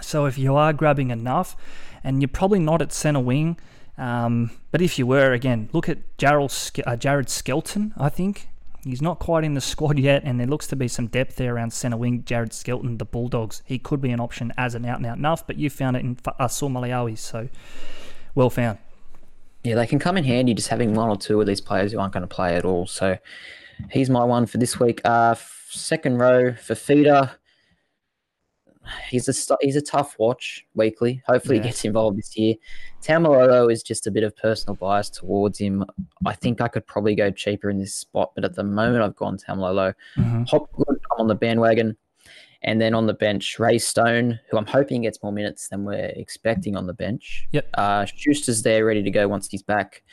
[0.00, 1.56] So if you are grabbing enough,
[2.04, 3.58] and you're probably not at centre wing,
[3.98, 6.52] um, but if you were, again, look at Jared,
[6.86, 8.48] uh, Jared Skelton, I think.
[8.84, 11.54] He's not quite in the squad yet, and there looks to be some depth there
[11.54, 12.24] around centre wing.
[12.24, 15.46] Jared Skelton, the Bulldogs, he could be an option as an out and out nuff,
[15.46, 17.48] but you found it in Asul Maliawi, so
[18.34, 18.78] well found.
[19.62, 22.00] Yeah, they can come in handy just having one or two of these players who
[22.00, 22.88] aren't going to play at all.
[22.88, 23.16] So
[23.90, 25.00] he's my one for this week.
[25.04, 25.36] Uh,
[25.70, 27.30] second row for feeder
[29.10, 31.22] he's a he's a tough watch weekly.
[31.26, 31.62] Hopefully, yeah.
[31.62, 32.54] he gets involved this year.
[33.02, 35.84] Taumalolo is just a bit of personal bias towards him.
[36.24, 39.16] I think I could probably go cheaper in this spot, but at the moment, I've
[39.16, 39.94] gone Taumalolo.
[40.16, 40.44] Mm-hmm.
[40.44, 41.96] Hopgood, I'm on the bandwagon.
[42.64, 46.12] And then on the bench, Ray Stone, who I'm hoping gets more minutes than we're
[46.14, 47.48] expecting on the bench.
[47.50, 47.68] Yep.
[47.74, 50.04] Uh, Schuster's there, ready to go once he's back.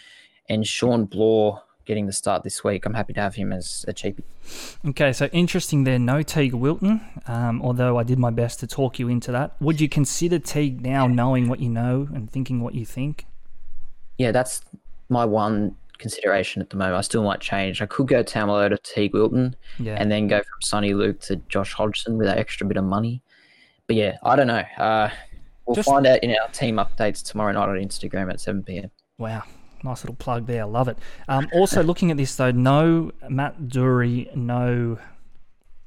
[0.49, 2.85] And Shawn Blore getting the start this week.
[2.85, 4.21] I'm happy to have him as a cheapie.
[4.89, 5.97] Okay, so interesting there.
[5.97, 9.59] No Teig Wilton, um, although I did my best to talk you into that.
[9.59, 13.25] Would you consider Teig now, knowing what you know and thinking what you think?
[14.19, 14.61] Yeah, that's
[15.09, 16.95] my one consideration at the moment.
[16.95, 17.81] I still might change.
[17.81, 19.95] I could go Taumalolo to Teig Wilton yeah.
[19.95, 23.23] and then go from Soni Luke to Josh Hodgson with that extra bit of money.
[23.87, 24.63] But yeah, I don't know.
[24.77, 25.09] Uh,
[25.65, 28.91] we'll Just, find out in our team updates tomorrow night on Instagram at 7 p.m.
[29.17, 29.43] Wow
[29.83, 30.61] Nice little plug there.
[30.61, 30.97] I love it.
[31.27, 34.97] Um, also, looking at this though, no Matt Doorey, no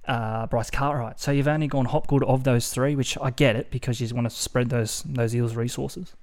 [0.07, 1.20] uh, Bryce Cartwright.
[1.20, 4.28] So you've only gone Hopgood of those three, which I get it because you want
[4.28, 6.14] to spread those those Eels resources.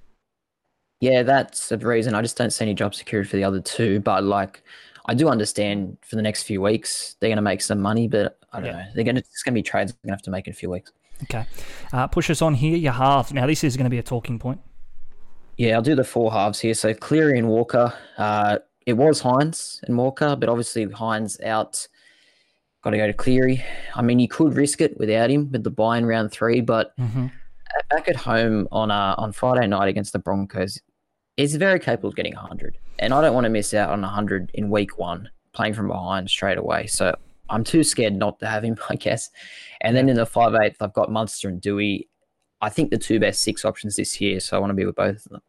[1.00, 2.14] Yeah, that's the reason.
[2.14, 4.00] I just don't see any job security for the other two.
[4.00, 4.62] But like,
[5.06, 8.38] I do understand for the next few weeks they're going to make some money, but
[8.52, 8.72] I don't Yeah.
[8.72, 8.84] know.
[8.94, 9.92] They're going to it's going to be trades.
[9.92, 10.92] They're going to have to make in a few weeks.
[11.22, 11.46] Okay.
[11.92, 12.76] Uh, push us on here.
[12.76, 13.32] Your halves.
[13.32, 14.60] Now this is going to be a talking point.
[15.60, 16.72] Yeah, I'll do the four halves here.
[16.72, 17.92] So Cleary and Walker.
[18.16, 21.86] Uh, it was Hynes and Walker, but obviously Hynes out.
[22.82, 23.62] Got to go to Cleary.
[23.94, 26.96] I mean, you could risk it without him with the buy in round three, but
[26.96, 27.26] Mm-hmm.
[27.90, 30.80] back at home on uh, on Friday night against the Broncos,
[31.36, 32.78] he's very capable of getting 100.
[32.98, 36.30] And I don't want to miss out on 100 in week one, playing from behind
[36.30, 36.86] straight away.
[36.86, 37.14] So
[37.50, 39.28] I'm too scared not to have him, I guess.
[39.82, 42.06] And then in the 5 8th, I've got Munster and Doueihi.
[42.62, 44.40] I think the two best six options this year.
[44.40, 45.42] So I want to be with both of them.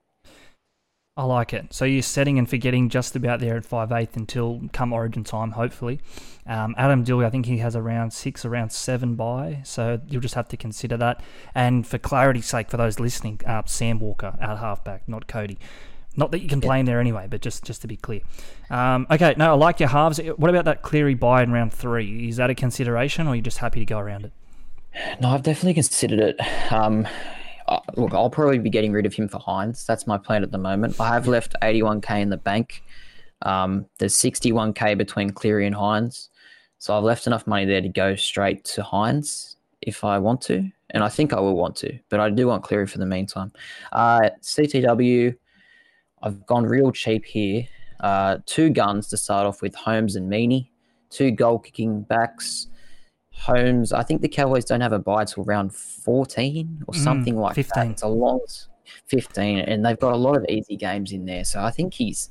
[1.17, 1.73] I like it.
[1.73, 5.51] So you're setting and forgetting just about there at five eighth until come Origin time,
[5.51, 5.99] hopefully.
[6.47, 10.35] Um, Adam Doueihi, I think he has around six, around seven by, so you'll just
[10.35, 11.21] have to consider that.
[11.53, 15.57] And for clarity's sake, for those listening, uh, Sam Walker out halfback, not Cody.
[16.15, 18.21] Not that you can play in there anyway, but just just to be clear.
[18.69, 20.19] Um, okay, no, I like your halves.
[20.19, 22.29] What about that Cleary buy in round three?
[22.29, 24.31] Is that a consideration, or are you just happy to go around it?
[25.21, 26.71] No, I've definitely considered it.
[26.71, 27.07] Um,
[27.71, 29.85] uh, look, I'll probably be getting rid of him for Hynes.
[29.85, 30.99] That's my plan at the moment.
[30.99, 32.83] I have left 81k in the bank.
[33.43, 36.27] Um, there's 61k between Cleary and Hynes.
[36.79, 40.69] So I've left enough money there to go straight to Hynes if I want to.
[40.89, 43.53] And I think I will want to, but I do want Cleary for the meantime.
[43.93, 45.33] Uh, CTW,
[46.21, 47.65] I've gone real cheap here.
[48.01, 50.67] Uh, two guns to start off with Holmes and Meaney,
[51.09, 52.67] two goal kicking backs.
[53.41, 57.37] Holmes, I think the Cowboys don't have a bye till round 14 or Mm, something
[57.37, 57.71] like 15.
[57.75, 57.91] that.
[57.91, 58.39] It's a long
[59.07, 61.43] 15, and they've got a lot of easy games in there.
[61.43, 62.29] So I think he's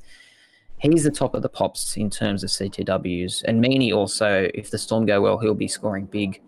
[0.77, 3.43] he's the top of the pops in terms of CTWs.
[3.43, 6.41] And Meaney also, if the Storm go well, he'll be scoring big.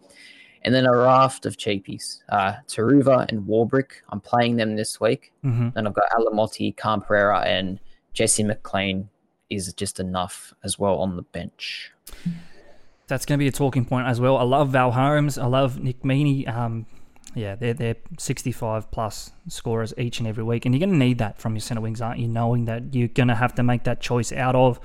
[0.63, 2.19] And then a raft of cheapies.
[2.29, 5.33] Uh, Turuva and Warbrick, I'm playing them this week.
[5.43, 5.69] Mm-hmm.
[5.75, 7.79] Then I've got Alamoti, Khan Pereira, and
[8.13, 9.09] Jesse McLean
[9.49, 11.91] is just enough as well on the bench.
[13.07, 14.37] That's going to be a talking point as well.
[14.37, 15.37] I love Val Holmes.
[15.37, 16.47] I love Nick Meaney.
[16.47, 16.85] Um,
[17.35, 20.65] yeah, they're, they're 65 plus scorers each and every week.
[20.65, 22.27] And you're going to need that from your centre wings, aren't you?
[22.27, 24.79] Knowing that you're going to have to make that choice out of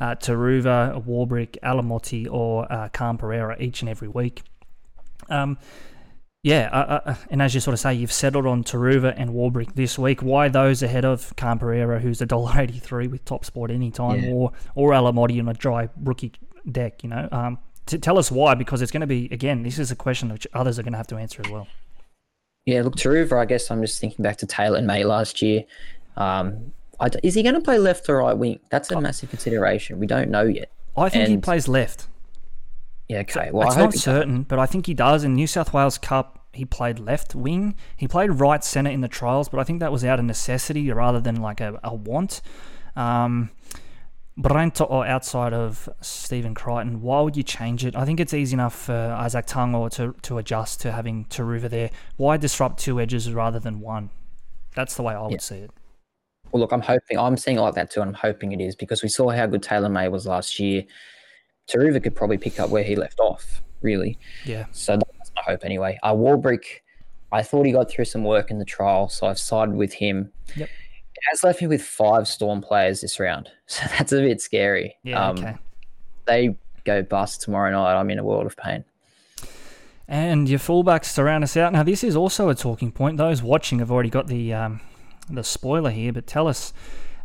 [0.00, 4.42] uh, Turuva, Warbrick, Alamoti, or uh, Khan Pereira each and every week.
[5.28, 5.58] Um,
[6.42, 9.74] yeah, uh, uh, and as you sort of say, you've settled on Turuva and Warbrick
[9.74, 10.22] this week.
[10.22, 14.30] Why those ahead of Khan Pereira, who's a dollar eighty-three with top sport anytime, Yeah.
[14.30, 16.32] or or Alamoti on a dry rookie
[16.70, 17.02] deck?
[17.02, 19.62] You know, um, to tell us why, because it's going to be again.
[19.62, 21.66] This is a question which others are going to have to answer as well.
[22.66, 25.64] Yeah, look, Turuva, I guess I'm just thinking back to Taylan May last year.
[26.16, 28.60] Um, I d is he going to play left or right wing?
[28.70, 29.98] That's a massive consideration.
[29.98, 30.70] We don't know yet.
[30.96, 32.06] I think he plays left.
[33.08, 33.50] Yeah, okay.
[33.50, 35.24] Well, it's I hope not certain, but I think he does.
[35.24, 37.74] In New South Wales Cup, he played left wing.
[37.96, 40.90] He played right centre in the trials, but I think that was out of necessity
[40.92, 42.42] rather than like a, a want.
[42.94, 43.50] Um,
[44.42, 47.94] Brent or outside of Stephen Crichton, why would you change it?
[47.94, 51.90] I think it's easy enough for Izack Tago to, to adjust to having Turuva there.
[52.16, 54.10] Why disrupt two edges rather than one?
[54.74, 55.38] That's the way I would Yeah.
[55.38, 55.70] see it.
[56.52, 58.74] Well, look, I'm hoping I'm seeing it like that too, and I'm hoping it is
[58.74, 60.84] because we saw how good Taylan May was last year.
[61.70, 64.18] Turuva could probably pick up where he left off, really.
[64.44, 64.66] Yeah.
[64.72, 65.98] So that's my hope anyway.
[66.02, 66.64] Uh, Warbrick,
[67.30, 70.32] I thought he got through some work in the trial, so I've sided with him.
[70.56, 70.68] Yep.
[71.28, 74.96] Has left me with five Storm players this round, so that's a bit scary.
[75.02, 75.54] Yeah, Um, okay.
[76.26, 77.94] They go bust tomorrow night.
[77.98, 78.84] I'm in a world of pain.
[80.08, 81.72] And your fullbacks to round us out.
[81.72, 83.16] Now, this is also a talking point.
[83.16, 84.80] Those watching have already got the um,
[85.28, 86.72] the spoiler here, but tell us,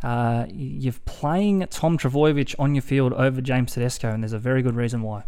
[0.03, 4.61] uh, you're playing Tom Trbojevic on your field over James Tedesco, and there's a very
[4.61, 5.23] good reason why.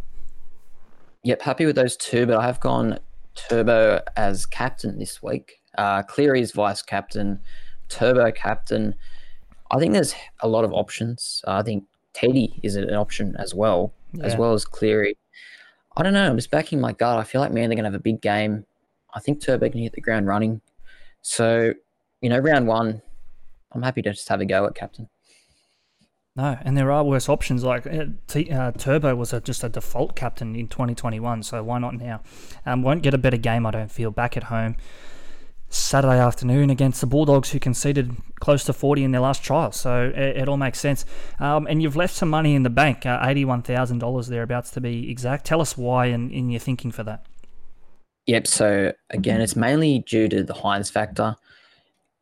[1.23, 2.99] Yep, happy with those two, but I have gone
[3.33, 5.61] Turbo as captain this week.
[5.77, 7.39] Uh, Cleary is vice captain,
[7.89, 8.95] Turbo captain.
[9.71, 11.43] I think there's a lot of options.
[11.47, 11.83] Uh, I think
[12.13, 15.17] Teddy is an option as well, as well as Cleary.
[15.95, 16.29] I don't know.
[16.29, 17.17] I'm just backing my gut.
[17.17, 18.65] I feel like man, they're gonna have a big game.
[19.13, 20.61] I think Turbo can hit the ground running.
[21.21, 21.73] So,
[22.21, 23.01] you know, round one,
[23.71, 25.09] I'm happy to just have a go at captain.
[26.35, 27.63] No, and there are worse options.
[27.63, 31.79] Like uh, T, uh, Turbo was a, just a default captain in 2021, so why
[31.79, 32.21] not now?
[32.63, 34.11] Um, won't get a better game, I don't feel.
[34.11, 34.75] Back at home,
[35.69, 40.11] Saturday afternoon against the Bulldogs, who conceded close to 40 in their last trial, so
[40.15, 41.05] it, it all makes sense.
[41.39, 45.45] Um, and you've left some money in the bank, uh, $81,000 thereabouts to be exact.
[45.45, 47.25] Tell us why and in your thinking for that.
[48.27, 48.47] Yep.
[48.47, 51.35] So again, it's mainly due to the Hynes factor.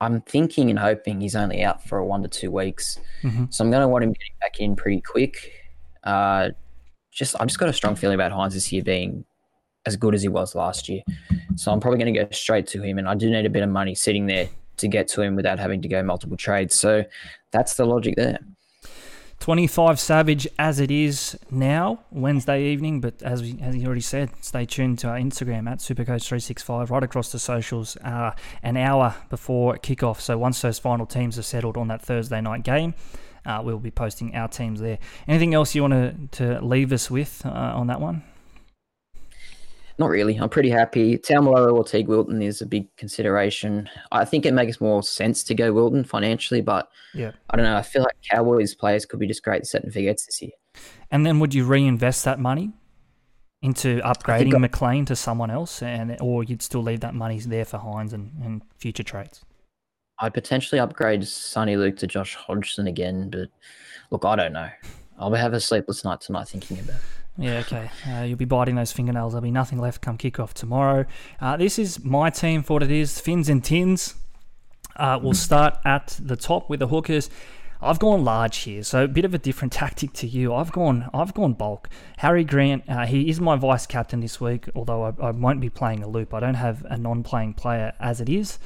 [0.02, 3.00] I'm thinking and hoping he's only out for one to two weeks.
[3.24, 3.54] Mhm.
[3.54, 5.52] So I'm going to want him getting back in pretty quick.
[6.04, 6.50] Uh,
[7.12, 9.26] just I've just got a strong feeling about Hynes this year being
[9.86, 11.02] as good as he was last year.
[11.56, 13.64] So I'm probably going to go straight to him, and I do need a bit
[13.64, 16.76] of money sitting there to get to him without having to go multiple trades.
[16.76, 17.06] So
[17.52, 18.40] that's the logic there.
[19.40, 23.02] 25 Savage as it is now, Wednesday evening.
[23.02, 27.04] But as we, as you already said, stay tuned to our Instagram at Supercoach365 right
[27.04, 28.32] across the socials uh,
[28.64, 30.20] an hour before kickoff.
[30.20, 32.96] So once those final teams are settled on that Thursday night game,
[33.46, 34.98] uh, we'll be posting our teams there.
[35.28, 38.24] Anything else you want to, to leave us with uh, on that one?
[39.98, 40.36] Not really.
[40.36, 41.18] I'm pretty happy.
[41.18, 43.90] Taumalo or Teig Wilton is a big consideration.
[44.12, 47.32] I think it makes more sense to go Wilton financially, but Yeah.
[47.50, 47.78] I don't know.
[47.78, 50.52] I feel like Cowboys players could be just great setting figures this year.
[51.12, 52.74] And then would you reinvest that money
[53.62, 57.64] into upgrading I- McLean to someone else, and or you'd still leave that money there
[57.66, 59.46] for Hynes and, and future trades?
[60.20, 63.48] I'd potentially upgrade Soni Luke to Josh Hodgson again, but
[64.12, 64.70] look, I don't know.
[65.18, 67.02] I'll have a sleepless night tonight thinking about it.
[67.38, 67.90] Yeah, okay.
[68.08, 69.34] Uh, you'll be biting those fingernails.
[69.34, 71.06] There'll be nothing left come kickoff tomorrow.
[71.42, 73.20] Uh, this is my team for what it is.
[73.20, 74.16] Fins and Tins.
[74.96, 77.30] Uh, we'll start at the top with the hookers.
[77.82, 80.54] I've gone large here, so a bit of a different tactic to you.
[80.54, 81.90] I've gone, I've gone bulk.
[82.18, 85.70] Harry Grant, uh, he is my vice captain this week, although I, I won't be
[85.70, 86.34] playing a loop.
[86.34, 88.60] I don't have a non-playing player as it is.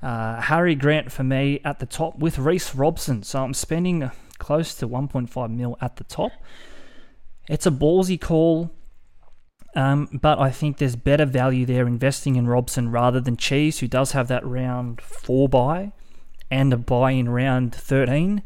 [0.00, 4.74] Uh, Harry Grant for me at the top with Reece Robson, so I'm spending close
[4.76, 6.32] to 1.5 mil at the top.
[7.48, 8.70] It's a ballsy call,
[9.74, 13.88] um, but I think there's better value there investing in Robson rather than Cheese, who
[13.88, 15.92] does have that round four buy
[16.50, 18.42] and a buy in round 13.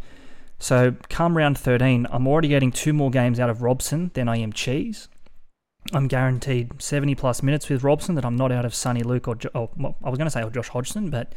[0.58, 4.38] So come round 13, I'm already getting two more games out of Robson than I
[4.38, 5.08] am Cheese.
[5.92, 9.34] I'm guaranteed 70 plus minutes with Robson that I'm not out of Soni Luke or,
[9.34, 9.70] jo- oh,
[10.02, 11.32] I was going to say or Josh Hodgson, but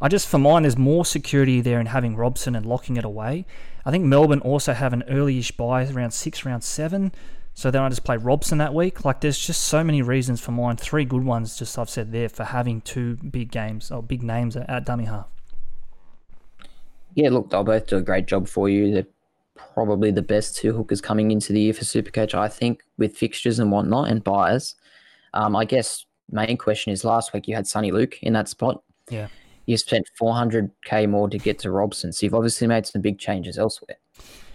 [0.00, 3.44] I just, for mine, there's more security there in having Robson and locking it away.
[3.84, 7.12] I think Melbourne also have an early-ish buy around six, round seven.
[7.54, 9.04] So then I just play Robson that week.
[9.04, 10.76] Like there's just so many reasons for mine.
[10.76, 14.56] Three good ones, just I've said there, for having two big games or big names
[14.56, 15.26] at, at dummy half.
[17.14, 18.92] Yeah, look, they'll both do a great job for you.
[18.92, 19.06] They're
[19.74, 23.58] probably the best two hookers coming into the year for Supercoach, I think, with fixtures
[23.58, 24.76] and whatnot and buyers.
[25.34, 28.82] Um, I guess main question is last week you had Soni Luke in that spot.
[29.10, 29.28] Yeah.
[29.70, 33.56] You spent 400k more to get to Robson, so you've obviously made some big changes
[33.56, 33.98] elsewhere.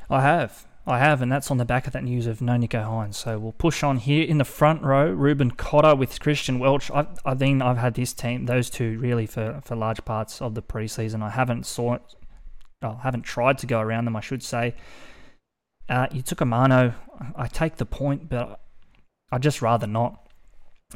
[0.09, 0.67] I have.
[0.85, 3.15] I have, and that's on the back of that news of no Nicho Hynes.
[3.15, 5.09] So we'll push on here in the front row.
[5.09, 6.91] Reuben Cotter with Christian Welch.
[6.91, 10.53] I, I think I've had this team, those two, really for, for large parts of
[10.53, 11.23] the preseason.
[11.23, 11.97] I haven't saw,
[12.81, 14.17] I haven't tried to go around them.
[14.17, 14.75] I should say.
[15.87, 16.93] Uh, Utoikamanu.
[17.37, 18.59] I take the point, but
[19.31, 20.29] I'd just rather not.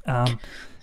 [0.06, 0.40] Um,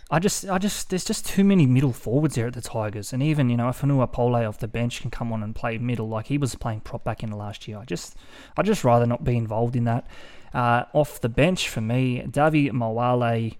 [0.08, 3.22] I just, I just, there's just too many middle forwards there at the Tigers, and
[3.22, 6.08] even you know, if Fonua Pole off the bench can come on and play middle
[6.08, 8.16] like he was playing prop back in the last year, I just,
[8.56, 10.06] I just rather not be involved in that.
[10.54, 13.56] Uh, off the bench for me, Davvy Moale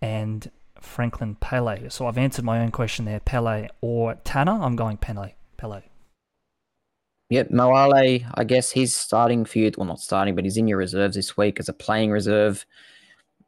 [0.00, 1.88] and Franklin Pele.
[1.90, 4.58] So I've answered my own question there, Pele or Tanner.
[4.62, 5.34] I'm going Pele.
[5.56, 5.82] Pele.
[7.28, 9.70] Yep, Moale, I guess he's starting for you.
[9.76, 12.66] Well, not starting, but he's in your reserves this week as a playing reserve.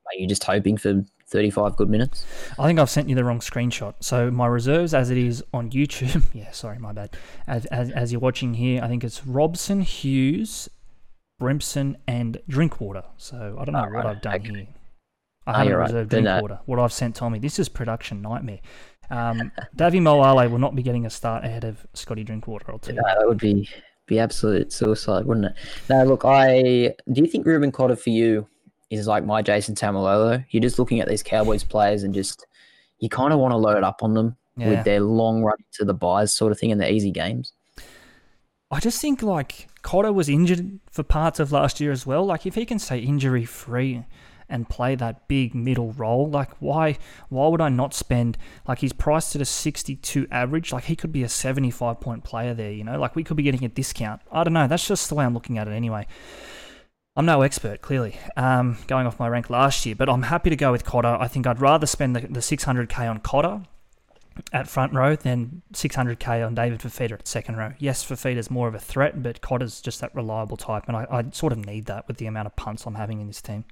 [0.07, 1.05] Are you just hoping for
[1.35, 2.25] 35 good minutes?
[2.59, 3.95] I think I've sent you the wrong screenshot.
[4.01, 7.17] So my reserves, as it is on YouTube, yeah, sorry, my bad.
[7.49, 10.71] As, as, as you're watching here, I think it's Robson, Hughes,
[11.41, 13.03] Brimson, and Drinkwater.
[13.17, 14.49] So I don't know Oh, what right, I've done okay.
[14.55, 14.67] here.
[15.47, 15.83] I Oh, haven't right.
[15.89, 16.61] reserved Drinkwater.
[16.67, 18.61] What I've sent Tommy, this is production nightmare.
[19.11, 22.71] Um, Davvy Moale will not be getting a start ahead of Scotty Drinkwater.
[22.71, 23.03] I'll tell you.
[23.03, 23.69] No, that would be
[24.07, 25.55] be absolute suicide, wouldn't it?
[25.89, 28.47] Now, look, I do you think Reuben Cotter for you
[28.91, 30.45] is like my Jason Taumalolo?
[30.51, 32.47] You're just looking at these Cowboys players and just
[32.99, 34.71] you kind of want to load up on them Yeah.
[34.71, 37.53] with their long run to the buys sort of thing and the easy games.
[38.71, 42.25] I just think like Cotter was injured for parts of last year as well.
[42.25, 44.05] Like if he can stay injury free
[44.49, 48.93] and play that big middle role, like why why would I not spend like he's
[48.93, 52.85] priced at a 62 average, like he could be a 75 point player there, you
[52.85, 52.99] know?
[52.99, 54.23] Like we could be getting a discount.
[54.33, 56.07] I don't know, that's just the way I'm looking at it anyway.
[57.17, 60.57] I'm no expert, clearly, um, going off my rank last year, but I'm happy to
[60.57, 61.17] go with Cotter.
[61.21, 63.63] I think I'd rather spend the, the 600k on Cotter
[64.53, 67.73] at front row than 600k on David Fifita at second row.
[67.79, 71.25] Yes, Fifita's more of a threat, but Cotter's just that reliable type, and I, I
[71.31, 73.65] sort of need that with the amount of punts I'm having in this team.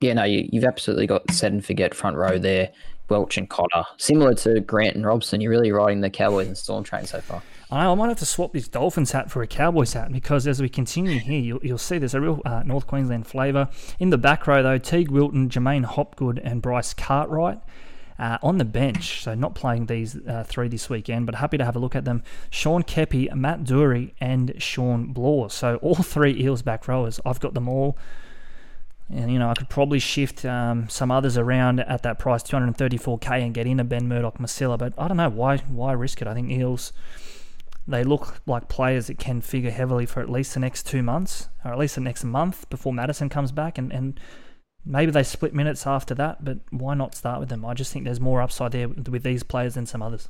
[0.00, 2.72] Yeah, no, you, you've absolutely got set and forget front row there.
[3.08, 5.40] Welch and Cotter, similar to Grant and Robson.
[5.40, 7.42] You're really riding the Cowboys and Storm train so far.
[7.72, 10.68] I might have to swap this Dolphins hat for a Cowboys hat because as we
[10.68, 13.68] continue here, you'll, you'll see there's a real uh, North Queensland flavour.
[13.98, 17.60] In the back row, though, Teig Wilton, J'maine Hopgood, and Bryce Cartwright.
[18.18, 21.64] Uh, on the bench, so not playing these uh, three this weekend, but happy to
[21.64, 22.22] have a look at them.
[22.50, 25.48] Sean Keppie, Matt Doorey, and Shawn Blore.
[25.48, 27.18] So all three Eels back rowers.
[27.24, 27.96] I've got them all.
[29.08, 33.42] And, you know, I could probably shift um, some others around at that price, 234k,
[33.42, 34.78] and get in a Ben Murdoch-Masila.
[34.78, 35.56] But I don't know why.
[35.56, 36.28] Why risk it?
[36.28, 36.92] I think Eels,
[37.86, 41.48] they look like players that can figure heavily for at least the next two months,
[41.64, 44.20] or at least the next month before Madison comes back, and and
[44.84, 47.64] Maybe they split minutes after that, but why not start with them?
[47.66, 50.28] I just think there's more upside there with these players than some others.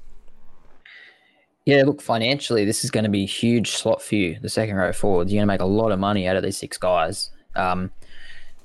[1.66, 4.74] Yeah, look, financially, this is going to be a huge slot for you, the second
[4.74, 5.30] row forwards.
[5.30, 7.30] You're going to make a lot of money out of these six guys.
[7.54, 7.92] Um,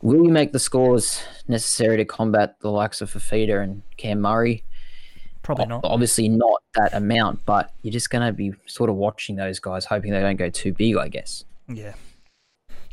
[0.02, 4.64] will you make the scores necessary to combat the likes of Fifita and Cam Murray?
[5.46, 5.82] Probably not.
[5.84, 9.86] Obviously, not that amount, but you're just going to be sort of watching those guys,
[9.86, 11.46] hoping they don't go too big, I guess.
[11.70, 11.94] Yeah.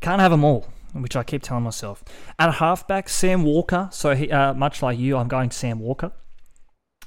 [0.00, 2.04] Can't have them all which I keep telling myself.
[2.38, 3.88] At halfback, Sam Walker.
[3.92, 6.12] So he, uh, much like you, I'm going Sam Walker.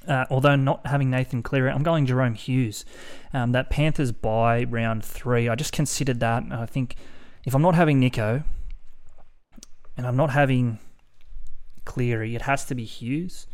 [0.06, 2.84] Uh, although not having Nathan Cleary, I'm going Jahrome Hughes.
[3.32, 6.44] Um, that Panthers by round three, I just considered that.
[6.50, 6.96] I think
[7.44, 8.44] if I'm not having Nicho
[9.96, 10.78] and I'm not having
[11.84, 13.46] Cleary, it has to be Hughes.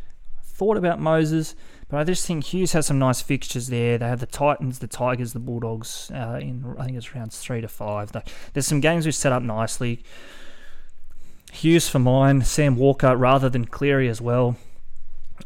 [0.43, 1.55] Thought about Moses,
[1.93, 3.99] but I just think Hughes has some nice fixtures there.
[3.99, 7.61] They have the Titans, the Tigers, the Bulldogs uh, in I think it's rounds three
[7.61, 8.11] to five.
[8.53, 10.03] There's some games we've set up nicely.
[11.51, 14.55] Hughes for mine, Sam Walker rather than Cleary as well.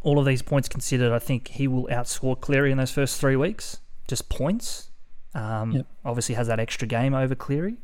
[0.04, 3.36] All of these points considered, I think he will outscore Cleary in those first three
[3.36, 3.82] weeks.
[4.08, 4.90] Just points.
[5.36, 5.88] Um, yep.
[6.06, 7.76] Obviously has that extra game over Cleary.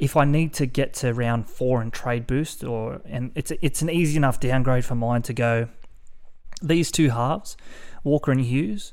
[0.00, 3.80] If I need to get to round four and trade boost, or and it's it's
[3.80, 5.68] an easy enough downgrade for mine to go
[6.62, 7.56] these two halves,
[8.04, 8.92] Walker and Hughes,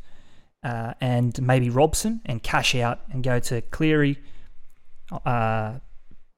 [0.63, 4.17] uh, and maybe Robson, and cash out and go to Cleary,
[5.25, 5.75] uh,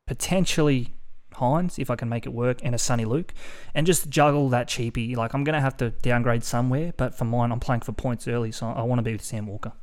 [0.07, 0.93] potentially
[1.35, 3.33] Hynes if I can make it work, and a Soni Luke,
[3.73, 5.15] and just juggle that cheapie.
[5.15, 8.51] Like I'm gonna have to downgrade somewhere, but for mine, I'm playing for points early,
[8.51, 9.73] so I want to be with Sam Walker.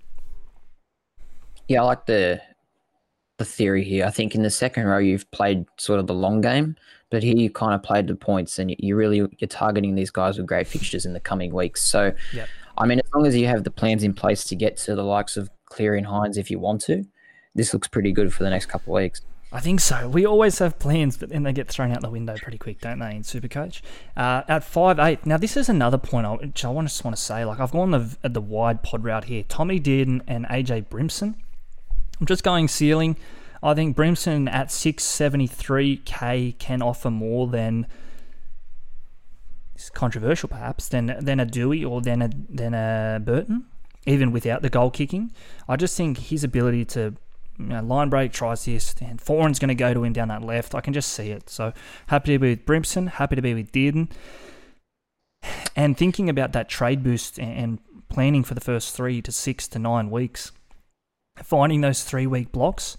[1.69, 2.41] Yeah, I like the
[3.39, 4.07] the theory here.
[4.07, 6.77] I think in the second row you've played sort of the long game,
[7.11, 10.39] but here you kind of played the points, and you really you're targeting these guys
[10.39, 11.83] with great fixtures in the coming weeks.
[11.83, 12.49] So, yep.
[12.79, 15.05] I mean, as long as you have the plans in place to get to the
[15.05, 17.05] likes of Cleary and Hynes if you want to,
[17.55, 19.23] this looks pretty good for the next couple of weeks.
[19.53, 20.09] I think so.
[20.09, 22.99] We always have plans, but then they get thrown out the window pretty quick, don't
[22.99, 23.15] they?
[23.15, 23.81] In Supercoach,
[24.17, 25.25] uh, at five eight.
[25.25, 27.45] Now this is another point I, which I just want to say.
[27.45, 29.45] Like I've gone the the wide pod route here.
[29.49, 31.37] Tommy Dearden and AJ Brimson.
[32.21, 33.17] I'm just going ceiling.
[33.63, 37.87] I think Brimson at 673k can offer more than
[39.75, 43.67] it's controversial perhaps than than a Doueihi or than a than a Burton,
[44.07, 45.33] even without the goal kicking.
[45.69, 47.15] I just think his ability to
[47.59, 50.43] you know, line break, try assist, and Foran's going to go to him down that
[50.43, 50.75] left.
[50.75, 51.49] I can just see it.
[51.49, 51.73] So
[52.09, 54.11] happy to be with Brimson, happy to be with Dearden.
[55.75, 57.79] And thinking about that trade boost and
[58.09, 60.53] planning for the first three to six to nine weeks,
[61.37, 62.97] finding those three week blocks,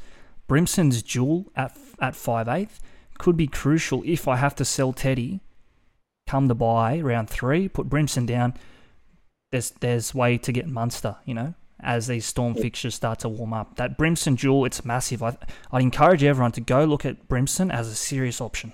[0.47, 2.79] Brimson's jewel at at five eighth
[3.17, 5.41] could be crucial if I have to sell Teddy.
[6.27, 8.53] Come to buy round three, put Brimson down.
[9.51, 13.53] There's there's way to get Munster, you know, as these storm fixtures start to warm
[13.53, 13.77] up.
[13.77, 15.23] That Brimson jewel, it's massive.
[15.23, 15.37] I,
[15.71, 18.73] I'd encourage everyone to go look at Brimson as a serious option.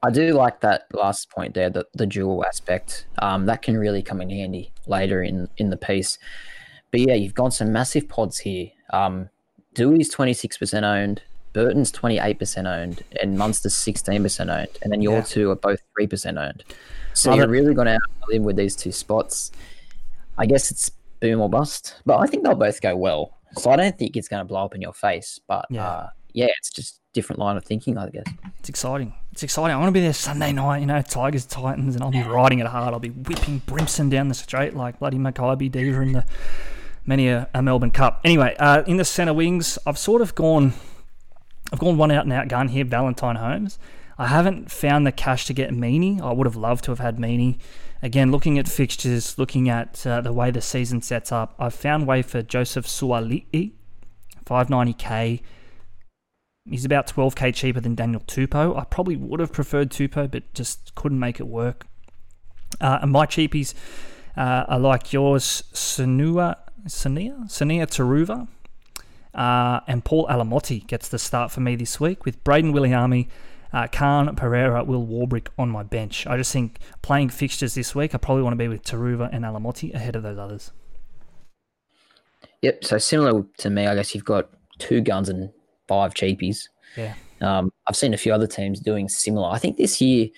[0.00, 3.06] I do like that last point there, the, the dual aspect.
[3.18, 6.18] Um, that can really come in handy later in, in the piece.
[6.92, 8.68] But yeah, you've got some massive pods here.
[8.92, 9.28] Um,
[9.78, 11.22] Doueihi's 26% owned,
[11.52, 14.68] Burton's 28% owned, and Munster's 16% owned.
[14.82, 15.22] And then your yeah.
[15.22, 16.64] two are both 3% owned.
[17.14, 17.98] So Love you're really going to
[18.28, 19.52] live with these two spots.
[20.36, 23.38] I guess it's boom or bust, but I think they'll both go well.
[23.56, 25.38] So I don't think it's going to blow up in your face.
[25.46, 28.26] But yeah, uh, yeah it's just different line of thinking, I guess.
[28.58, 29.14] It's exciting.
[29.32, 29.74] It's exciting.
[29.74, 32.58] I want to be there Sunday night, you know, Tigers, Titans, and I'll be riding
[32.58, 32.94] it hard.
[32.94, 36.24] I'll be whipping Brimson down the straight like bloody Makybe Diva in the
[37.08, 38.20] many a, a Melbourne Cup.
[38.22, 40.74] Anyway, uh, in the centre wings, I've sort of gone,
[41.72, 43.78] I've gone one out and out gun here, Valentine Holmes.
[44.18, 46.20] I haven't found the cash to get Meaney.
[46.20, 47.58] I would have loved to have had Meaney.
[48.02, 52.06] Again, looking at fixtures, looking at uh, the way the season sets up, I've found
[52.06, 53.72] way for Joseph Suaalii,
[54.44, 55.40] 590k.
[56.68, 58.78] He's about 12k cheaper than Daniel Tupou.
[58.78, 61.86] I probably would have preferred Tupou, but just couldn't make it work.
[62.80, 63.72] Uh, and my cheapies
[64.36, 66.56] uh, are like yours, Sanua
[66.88, 68.48] Sunia, Sunia Turuva,
[69.34, 73.28] Uh, and Paul Alamoti gets the start for me this week with Braden Wiliame,
[73.72, 76.26] uh, Khan Pereira, Will Warbrick on my bench.
[76.26, 79.44] I just think playing fixtures this week, I probably want to be with Turuva and
[79.44, 80.72] Alamoti ahead of those others.
[82.62, 82.84] Yep.
[82.84, 85.50] So similar to me, I guess you've got two guns and
[85.86, 86.68] five cheapies.
[86.96, 87.14] Yeah.
[87.40, 89.48] Um, I've seen a few other teams doing similar.
[89.50, 90.28] I think this year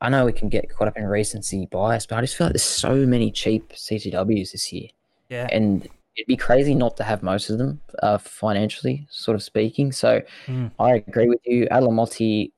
[0.00, 2.54] I know we can get caught up in recency bias, but I just feel like
[2.54, 4.88] there's so many cheap CCWs this year,
[5.28, 5.48] Yeah.
[5.52, 5.82] and
[6.16, 9.92] it'd be crazy not to have most of them uh, financially, sort of speaking.
[9.92, 10.70] So Mm.
[10.78, 11.66] I agree with you.
[11.70, 12.52] Adelamotti,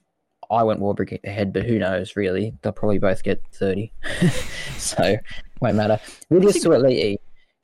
[0.51, 2.55] I went Warbrick ahead, but who knows, really?
[2.63, 3.93] They'll probably both get 30.
[4.79, 5.17] so
[5.61, 5.99] won't matter.
[6.31, 7.17] With your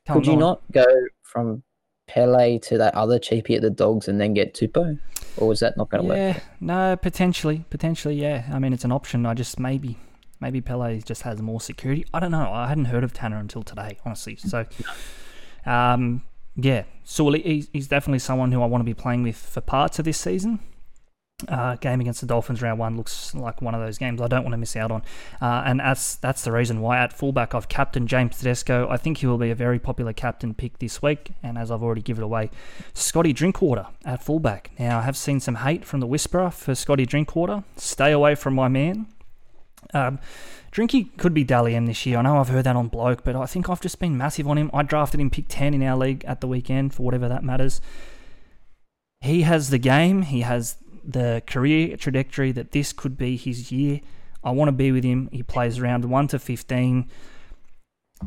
[0.07, 0.39] Come could you on.
[0.39, 0.85] not go
[1.23, 1.63] from
[2.07, 4.99] Pele to that other cheapie at the Dogs and then get Tupou?
[5.37, 6.17] Or was that not going to work?
[6.17, 8.45] Yeah, no, potentially, potentially, yeah.
[8.51, 9.25] I mean, it's an option.
[9.25, 9.97] I just maybe,
[10.39, 12.05] maybe Pele just has more security.
[12.13, 12.51] I don't know.
[12.51, 14.35] I hadn't heard of Tanner until today, honestly.
[14.35, 14.65] So,
[15.65, 16.23] um,
[16.55, 20.05] yeah, Sully, he's, definitely someone who I want to be playing with for parts of
[20.05, 20.59] this season.
[21.49, 24.43] Uh, game against the Dolphins round one looks like one of those games I don't
[24.43, 25.03] want to miss out on,
[25.41, 28.87] uh, and that's that's the reason why at fullback I've captain James Tedesco.
[28.89, 31.83] I think he will be a very popular captain pick this week, and as I've
[31.83, 32.51] already given away,
[32.93, 34.71] Scotty Drinkwater at fullback.
[34.79, 37.65] Now I have seen some hate from the whisperer for Scotty Drinkwater.
[37.75, 39.07] Stay away from my man.
[39.93, 40.19] Um,
[40.71, 42.17] Drinky could be Dally M this year.
[42.17, 44.57] I know I've heard that on bloke, but I think I've just been massive on
[44.57, 44.69] him.
[44.73, 47.79] I drafted him pick 10 in our league at the weekend for whatever that matters.
[49.21, 54.01] He has the game, he has the career trajectory that this could be his year.
[54.43, 55.29] I want to be with him.
[55.31, 57.09] He plays round 1 to 15.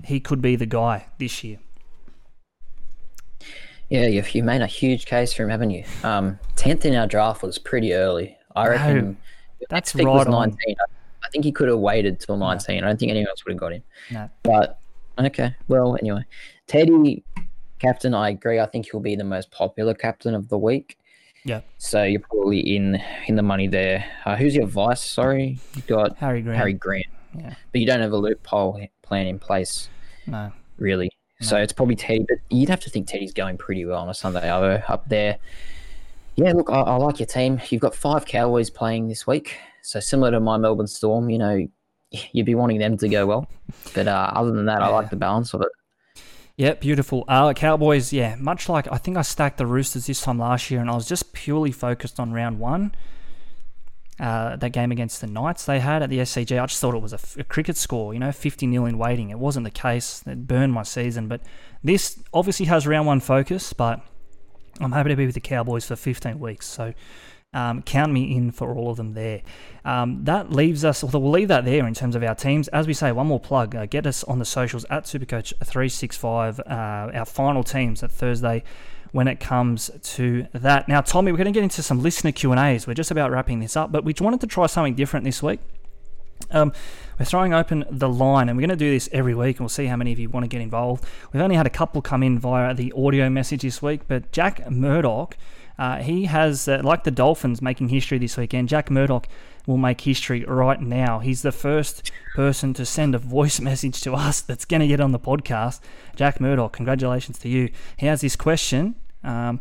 [0.04, 1.58] He could be the guy this year.
[3.88, 5.84] Yeah, you've you made a huge case for him, haven't you?
[6.04, 8.36] Um, tenth in our draft was pretty early.
[8.54, 9.16] I reckon.
[9.70, 10.56] that's pick was right on.
[11.28, 12.82] I, think he could have waited till nineteen.
[12.84, 13.82] I don't think anyone else would have got him.
[14.10, 14.30] No.
[14.42, 14.78] But
[15.18, 16.24] okay, well, anyway,
[16.66, 17.22] Teddy,
[17.78, 18.14] captain.
[18.14, 18.58] I agree.
[18.60, 20.98] I think he'll be the most popular captain of the week.
[21.44, 21.60] Yeah.
[21.78, 24.04] So you're probably in in the money there.
[24.24, 25.00] Uh, who's your vice?
[25.00, 26.58] Sorry, you've got Harry Grant.
[26.58, 27.06] Harry Grant,
[27.36, 27.54] Yeah.
[27.72, 29.88] but you don't have a loophole plan in place
[30.26, 30.52] No.
[30.78, 31.10] really.
[31.40, 34.14] So it's probably Teddy, but you'd have to think Teddy's going pretty well on a
[34.14, 35.38] Sunday Arvo up there.
[36.34, 37.60] Yeah, look, I, I like your team.
[37.70, 41.66] You've got five Cowboys playing this week, so similar to my Melbourne Storm, you know,
[42.32, 43.48] you'd be wanting them to go well.
[43.94, 45.68] But uh, other than that, I like the balance of it.
[46.56, 47.24] Yeah, beautiful.
[47.28, 50.80] Uh, Cowboys, yeah, much like I think I stacked the Roosters this time last year,
[50.80, 52.94] and I was just purely focused on round one.
[54.18, 57.00] Uh, that game against the Knights they had at the SCG, I just thought it
[57.00, 59.30] was a, f- a cricket score, you know, 50 nil in waiting.
[59.30, 60.24] It wasn't the case.
[60.26, 61.40] It burned my season, but
[61.84, 64.00] this obviously has round one focus, but
[64.80, 66.66] I'm happy to be with the Cowboys for 15 weeks.
[66.66, 66.94] So
[67.54, 69.42] um, count me in for all of them there.
[69.84, 72.68] Um, that leaves us, although we'll leave that there in terms of our teams.
[72.68, 73.74] As we say, one more plug.
[73.74, 78.62] Uh, get us on the socials at Supercoach365, uh, our final teams at Thursday
[79.12, 80.88] when it comes to that.
[80.88, 82.86] Now, Tommy, we're going to get into some listener Q&As.
[82.86, 85.60] We're just about wrapping this up, but we wanted to try something different this week.
[86.50, 86.72] Um,
[87.18, 89.68] we're throwing open the line, and we're going to do this every week, and we'll
[89.70, 91.04] see how many of you want to get involved.
[91.32, 94.70] We've only had a couple come in via the audio message this week, but Jack
[94.70, 95.36] Murdoch,
[95.78, 99.28] uh, he has, uh, like the Dolphins making history this weekend, Jack Murdoch
[99.66, 101.20] will make history right now.
[101.20, 105.00] He's the first person to send a voice message to us that's going to get
[105.00, 105.80] on the podcast.
[106.16, 107.70] Jack Murdoch, congratulations to you.
[107.96, 108.96] He has this question.
[109.22, 109.60] Um,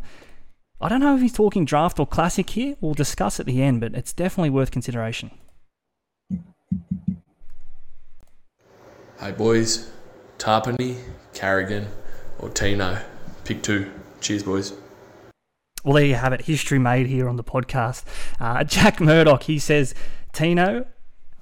[0.80, 2.76] I don't know if he's talking draft or classic here.
[2.80, 5.30] We'll discuss at the end, but it's definitely worth consideration.
[9.20, 9.90] Hey boys,
[10.38, 10.96] Tapine,
[11.34, 11.88] Carrigan,
[12.38, 12.98] or Tino.
[13.44, 13.90] Pick two.
[14.20, 14.72] Cheers, boys.
[15.84, 16.42] Well, there you have it.
[16.42, 18.04] History made here on the podcast.
[18.40, 19.94] Uh, Jack Murdoch, he says,
[20.32, 20.86] Tino.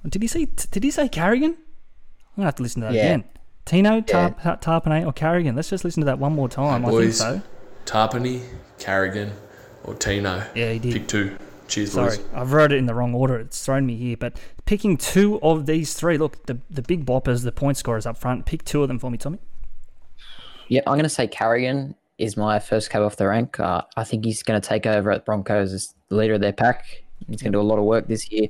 [0.07, 0.45] Did he say?
[0.45, 1.51] Did he say Carrigan?
[1.51, 3.05] I'm gonna have to listen to that Yeah.
[3.05, 3.23] again.
[3.65, 4.31] Tino, Tar-
[4.61, 5.55] Tapine, or Carrigan?
[5.55, 6.85] Let's just listen to that one more time.
[6.85, 7.41] I think boys, so.
[7.85, 8.41] Tapine,
[8.79, 9.33] Carrigan,
[9.83, 10.43] or Tino.
[10.55, 10.93] Yeah, he did.
[10.93, 11.37] Pick two.
[11.67, 12.25] Cheers, Sorry, boys.
[12.33, 13.37] I've wrote it in the wrong order.
[13.39, 14.15] It's thrown me here.
[14.15, 16.17] But picking two of these three.
[16.17, 18.45] Look, the the big boppers, the point scorers up front.
[18.45, 19.39] Pick two of them for me, Tommy.
[20.69, 23.59] Yeah, I'm going to say Carrigan is my first cab off the rank.
[23.59, 26.53] Uh, I think he's going to take over at Broncos as the leader of their
[26.53, 26.85] pack.
[27.27, 28.47] He's going to do a lot of work this year.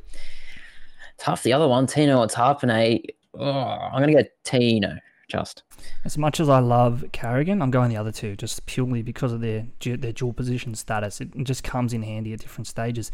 [1.18, 1.44] Tough.
[1.44, 3.02] The other one, Tino or Tapine.
[3.34, 4.98] Oh, I'm going to go Tino.
[5.28, 5.64] Just
[6.06, 9.42] As much as I love Carrigan, I'm going the other two just purely because of
[9.42, 11.20] their their dual position status.
[11.20, 13.12] It just comes in handy at different stages.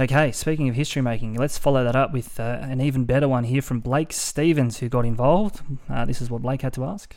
[0.00, 3.44] Okay, speaking of history making, let's follow that up with uh, an even better one
[3.44, 5.60] here from Blake Stevens, who got involved.
[5.88, 7.16] Uh, this is what Blake had to ask.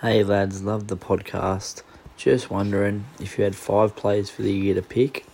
[0.00, 1.82] Hey lads, love the podcast.
[2.16, 5.26] Just wondering if you had five players for the year to pick,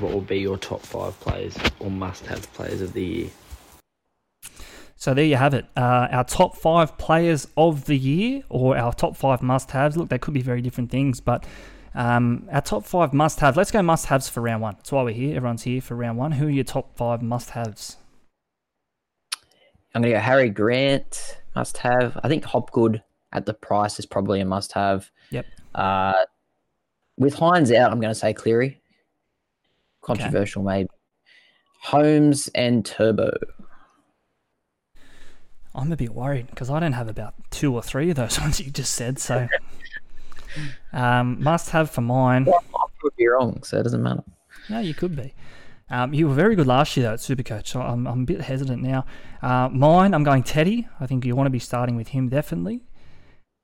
[0.00, 3.30] what would be your top five players or must have players of the year?
[4.96, 5.66] So there you have it.
[5.76, 9.98] Uh, our top five players of the year, or our top five must-haves.
[9.98, 11.44] Look, they could be very different things, but
[11.94, 13.58] um, our top five must-haves.
[13.58, 14.76] Let's go must-haves for round one.
[14.76, 15.36] That's why we're here.
[15.36, 16.32] Everyone's here for round one.
[16.32, 17.98] Who are your top five must-haves?
[19.94, 21.36] I'm going to go Harry Grant.
[21.54, 22.18] Must have.
[22.24, 23.02] I think Hopgood
[23.32, 25.10] at the price is probably a must have.
[25.30, 25.46] Yep.
[25.74, 26.12] Uh,
[27.16, 28.80] with Hynes out, I'm going to say Cleary.
[30.02, 30.88] Controversial, maybe.
[31.80, 33.32] Holmes and Turbo.
[35.74, 38.60] I'm a bit worried because I don't have about two or three of those ones
[38.60, 39.18] you just said.
[39.18, 39.48] So,
[40.92, 42.44] um, must have for mine.
[42.44, 44.22] Well, I could be wrong, so it doesn't matter.
[44.68, 45.34] No, you could be.
[45.90, 48.40] Um, you were very good last year though at Supercoach, so I'm, I'm a bit
[48.40, 49.04] hesitant now.
[49.42, 50.88] Uh, mine, I'm going Teddy.
[51.00, 52.82] I think you want to be starting with him definitely.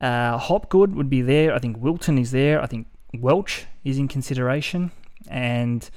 [0.01, 1.55] Uh, Hopgood would be there.
[1.55, 2.62] I think Wilton is there.
[2.62, 4.93] I think Welch is in consideration.
[5.29, 5.89] And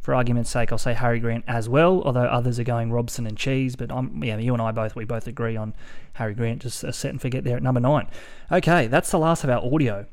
[0.00, 3.36] for argument's sake, I'll say Harry Grant as well, although others are going Robson and
[3.36, 3.76] Cheese.
[3.76, 5.74] But I'm, yeah, you and I both, we both agree on
[6.14, 6.62] Harry Grant.
[6.62, 8.08] Just a set and forget there at number nine.
[8.50, 10.06] Okay, that's the last of our audio.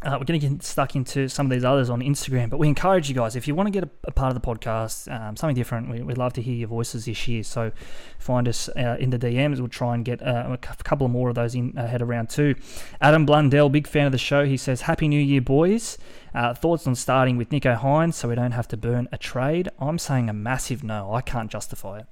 [0.00, 2.68] Uh, we're going to get stuck into some of these others on Instagram, but we
[2.68, 5.36] encourage you guys if you want to get a, a part of the podcast, um,
[5.36, 5.90] something different.
[5.90, 7.42] We, would love to hear your voices this year.
[7.42, 7.72] So
[8.18, 9.58] find us uh, in the DMs.
[9.58, 12.30] We'll try and get uh, a couple of more of those in ahead of round
[12.30, 12.54] two.
[13.00, 14.44] Adam Blundell, big fan of the show.
[14.44, 15.98] He says, "Happy New Year, boys."
[16.32, 19.68] Uh, thoughts on starting with Nicho Hynes so we don't have to burn a trade?
[19.80, 21.12] I'm saying a massive no.
[21.12, 22.06] I can't justify it.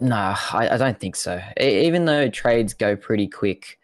[0.00, 1.40] No, I, I don't think so.
[1.60, 3.78] Even though trades go pretty quick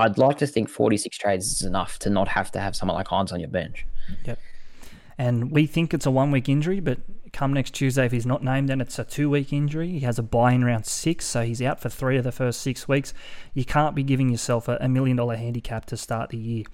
[0.00, 3.08] I'd like to think 46 trades is enough to not have to have someone like
[3.08, 3.86] Hynes on your bench.
[4.24, 4.38] Yep.
[5.18, 6.98] And we think it's a one week injury, but
[7.32, 9.90] come next Tuesday, if he's not named, then it's a two week injury.
[9.90, 12.62] He has a buy in round six, so he's out for three of the first
[12.62, 13.12] six weeks.
[13.52, 16.64] You can't be giving yourself a, million dollar handicap to start the year.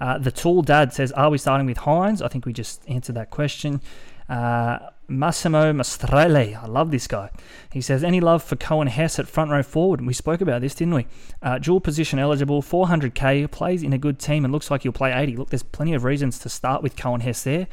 [0.00, 2.22] Uh, the tall dad says, Are we starting with Hynes?
[2.22, 3.80] I think we just answered that question.
[4.28, 6.54] Uh, Massimo Mastrelle.
[6.54, 7.30] I love this guy.
[7.72, 10.04] He says, Any love for Coen Hess at front row forward?
[10.04, 11.06] We spoke about this, didn't we?
[11.42, 15.12] Uh, dual position eligible, 400k, plays in a good team and looks like he'll play
[15.12, 15.36] 80.
[15.36, 17.66] Look, there's plenty of reasons to start with Coen Hess there.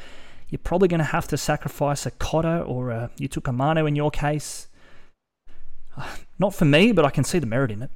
[0.50, 3.86] You're probably going to have to sacrifice a Cotter or a, you took a Mano
[3.86, 4.68] in your case.
[6.40, 7.90] Not for me, but I can see the merit in it.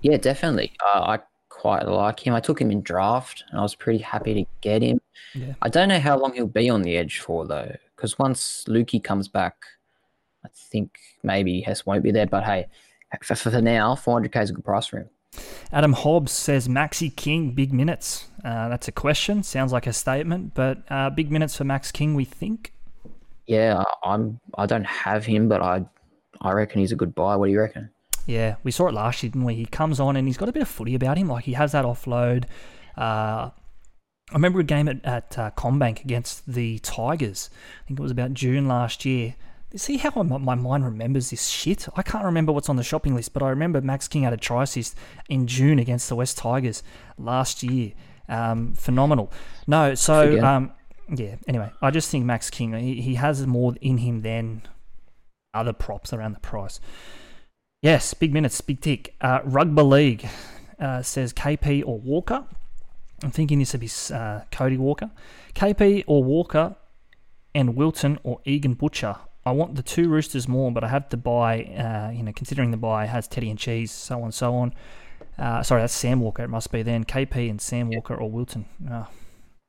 [0.00, 0.72] Yeah, definitely.
[0.84, 1.18] Uh, I
[1.48, 2.34] quite like him.
[2.34, 5.00] I took him in draft and I was pretty happy to get him.
[5.34, 5.54] Yeah.
[5.62, 7.74] I don't know how long he'll be on the edge for though,
[8.04, 9.56] because once Lukey comes back,
[10.44, 12.26] I think maybe Hess won't be there.
[12.26, 12.66] But hey,
[13.22, 15.08] for, for now, 400k is a good price for him.
[15.72, 18.26] Adam Hobbs says Maxi King big minutes.
[18.44, 19.42] Uh, that's a question.
[19.42, 22.74] Sounds like a statement, but uh, big minutes for Max King, we think.
[23.46, 24.38] Yeah, I'm.
[24.58, 25.86] I don't have him, but I,
[26.42, 27.36] I reckon he's a good buy.
[27.36, 27.88] What do you reckon?
[28.26, 29.54] Yeah, we saw it last year, didn't we?
[29.54, 31.28] He comes on and he's got a bit of footy about him.
[31.28, 32.44] Like he has that offload.
[32.98, 33.48] Uh,
[34.30, 37.50] I remember a game at, at uh, CommBank against the Tigers.
[37.82, 39.34] I think it was about June last year.
[39.76, 41.88] See how my mind remembers this shit?
[41.96, 44.36] I can't remember what's on the shopping list, but I remember Max King had a
[44.36, 44.96] try assist
[45.28, 46.84] in June against the West Tigers
[47.18, 47.92] last year.
[48.28, 49.32] Um, phenomenal.
[49.66, 50.72] No, so um,
[51.12, 51.36] yeah.
[51.48, 54.62] Anyway, I just think Max King he, he has more in him than
[55.52, 56.80] other props around the price.
[57.82, 59.14] Yes, big minutes, big tick.
[59.20, 60.28] Uh, Rugby League
[60.78, 62.46] uh, says KP or Walker.
[63.24, 65.10] I'm thinking this would be uh, Cody Walker.
[65.54, 66.76] KP or Walker
[67.54, 69.16] and Wilton or Egan Butcher.
[69.46, 72.70] I want the two Roosters more, but I have to buy, uh, you know, considering
[72.70, 74.74] the buy has Teddy and Cheese, so on and so on.
[75.38, 76.44] Uh, sorry, that's Sam Walker.
[76.44, 78.66] It must be then KP and Sam Walker or Wilton.
[78.90, 79.06] Oh,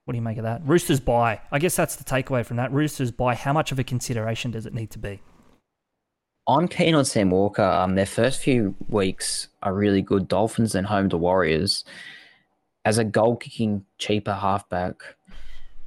[0.03, 0.61] what do you make of that?
[0.65, 1.39] Roosters buy.
[1.49, 2.73] I guess that's the takeaway from that.
[2.73, 3.35] Roosters buy.
[3.35, 5.21] How much of a consideration does it need to be?
[6.45, 7.63] I'm keen on Sam Walker.
[7.63, 10.27] Um, their first few weeks are really good.
[10.27, 11.85] Dolphins and home to Warriors.
[12.85, 14.95] As a goal kicking cheaper halfback,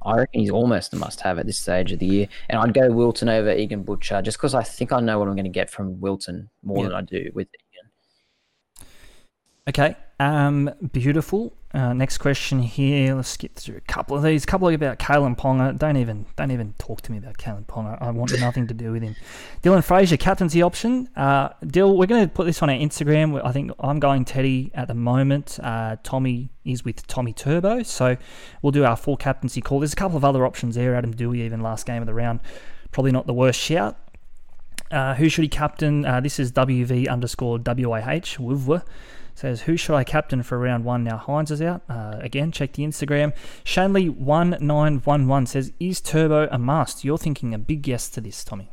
[0.01, 2.27] I reckon he's almost a must have at this stage of the year.
[2.49, 5.35] And I'd go Wilton over Egan Butcher just because I think I know what I'm
[5.35, 6.89] going to get from Wilton more yep.
[6.89, 8.87] than I do with Egan.
[9.67, 9.95] Okay.
[10.19, 11.53] Um, beautiful.
[11.73, 13.13] Uh, next question here.
[13.13, 14.43] Let's skip through a couple of these.
[14.43, 15.77] A couple about Kalyn Ponga.
[15.77, 18.01] Don't even don't even talk to me about Kalyn Ponga.
[18.01, 19.15] I want nothing to do with him.
[19.61, 21.07] Dylan Fraser, captaincy option.
[21.15, 23.39] Uh, Dill, we're going to put this on our Instagram.
[23.45, 25.59] I think I'm going Teddy at the moment.
[25.61, 28.17] Uh, Tommy is with Tommy Turbo, so
[28.61, 29.79] we'll do our full captaincy call.
[29.79, 30.95] There's a couple of other options there.
[30.95, 32.41] Adam Doueihi, even last game of the round,
[32.91, 33.95] probably not the worst shout.
[34.91, 36.03] Uh, who should he captain?
[36.03, 38.39] Uh, this is WV underscore WIH.
[39.39, 41.17] Says, Who should I captain for round one now?
[41.17, 41.81] Hynes is out.
[41.87, 43.33] Uh, again, check the Instagram.
[43.63, 47.05] Shanley1911 says, Is Turbo a must?
[47.05, 48.69] You're thinking a big yes to this, Tommy.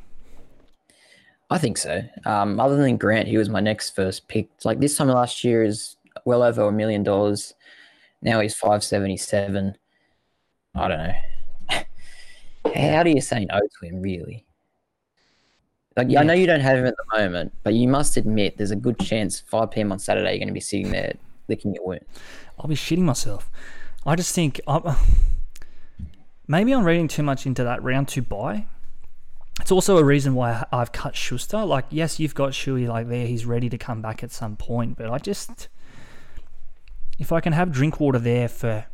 [1.50, 2.02] I think so.
[2.24, 4.48] Um, other than Grant, he was my next first pick.
[4.64, 7.54] Like this time last year is well over a million dollars.
[8.20, 9.78] Now he's 577.
[10.74, 12.74] I don't know.
[12.74, 14.44] How do you say no to him, really?
[15.96, 16.20] Like, yeah.
[16.20, 18.76] I know you don't have him at the moment, but you must admit there's a
[18.76, 19.92] good chance 5 p.m.
[19.92, 21.14] on Saturday you're going to be sitting there
[21.48, 22.04] licking your wound.
[22.58, 23.50] I'll be shitting myself.
[24.04, 24.82] I just think I'm,
[26.48, 28.66] maybe I'm reading too much into that round two buy.
[29.60, 31.64] It's also a reason why I've cut Schuster.
[31.64, 34.98] Like, yes, you've got Shuey like there; he's ready to come back at some point.
[34.98, 35.68] But I just,
[37.18, 38.84] if I can have Drinkwater there for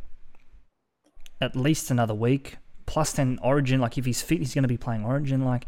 [1.41, 3.81] at least another week, plus 10 Origin.
[3.81, 5.43] Like, if he's fit, he's going to be playing Origin.
[5.43, 5.67] Like,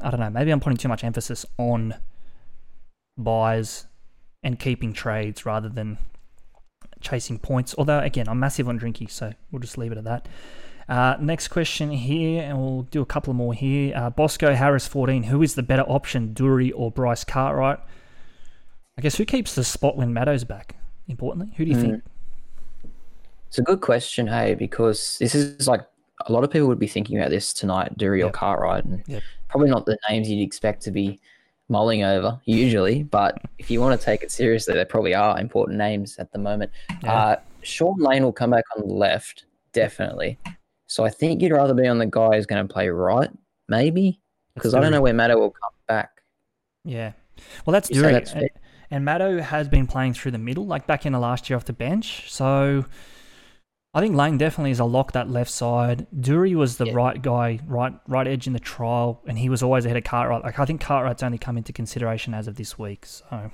[0.00, 0.30] I don't know.
[0.30, 1.94] Maybe I'm putting too much emphasis on
[3.18, 3.86] buys
[4.42, 5.98] and keeping trades rather than
[7.00, 7.74] chasing points.
[7.76, 10.28] Although, again, I'm massive on Drinky, so we'll just leave it at that.
[10.88, 13.92] Uh, next question here, and we'll do a couple more here.
[13.96, 15.24] Uh, Bosco Harris 14.
[15.24, 17.78] Who is the better option, Doorey or Bryce Cartwright?
[18.98, 20.76] I guess who keeps the spot when Maddo's back?
[21.06, 21.80] Importantly, who do you Mm.
[21.80, 22.02] think?
[23.48, 25.86] It's a good question, hey, because this is like
[26.26, 28.34] a lot of people would be thinking about this tonight, Doorey or Yep.
[28.34, 29.22] Cartwright, and Yep.
[29.48, 31.20] probably not the names you'd expect to be
[31.68, 33.02] mulling over usually.
[33.04, 36.38] But if you want to take it seriously, they probably are important names at the
[36.38, 36.70] moment.
[37.02, 37.14] Yeah.
[37.14, 40.38] Uh, Shaun Lane will come back on the left, definitely.
[40.86, 43.30] So I think you'd rather be on the guy who's going to play right,
[43.68, 44.20] maybe,
[44.54, 46.22] because I don't know where Maddo will come back.
[46.84, 47.12] Yeah.
[47.64, 48.14] Well, that's Doorey.
[48.14, 48.50] and,
[48.90, 51.64] and Maddo has been playing through the middle, like back in the last year off
[51.66, 52.30] the bench.
[52.30, 52.84] So
[53.92, 56.06] I think Lane definitely is a lock that left side.
[56.20, 56.92] Doorey was the Yeah.
[56.94, 60.44] right guy, right right edge in the trial, and he was always ahead of Cartwright.
[60.44, 63.04] Like I think Cartwright's only come into consideration as of this week.
[63.04, 63.50] So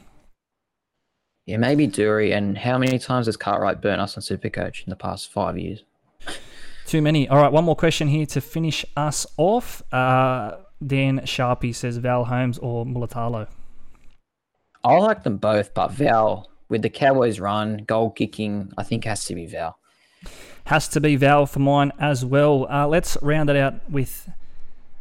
[1.46, 2.32] Yeah, maybe Doorey.
[2.32, 5.84] And how many times has Cartwright burnt us on Supercoach in the past five years?
[6.86, 7.28] too many.
[7.28, 9.82] All right, one more question here to finish us off.
[9.92, 10.56] Uh,
[10.86, 13.48] Dan Sharpie says Val Holmes or Mulatalo.
[14.84, 19.24] I like them both, but Val, with the Cowboys run, goal kicking, I think has
[19.24, 19.78] to be Val.
[20.64, 22.66] Has to be Val for mine as well.
[22.70, 24.28] Uh, let's round it out with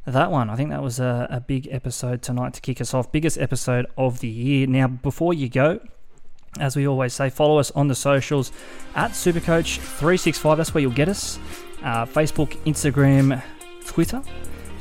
[0.06, 0.50] that one.
[0.50, 3.12] I think that was a, a big episode tonight to kick us off.
[3.12, 4.68] Biggest episode of the year.
[4.68, 5.80] Now, before you go,
[6.60, 8.52] as we always say, follow us on the socials
[8.94, 10.58] at Supercoach365.
[10.58, 11.40] That's where you'll get us.
[11.84, 13.42] Uh, Facebook, Instagram,
[13.86, 14.22] Twitter.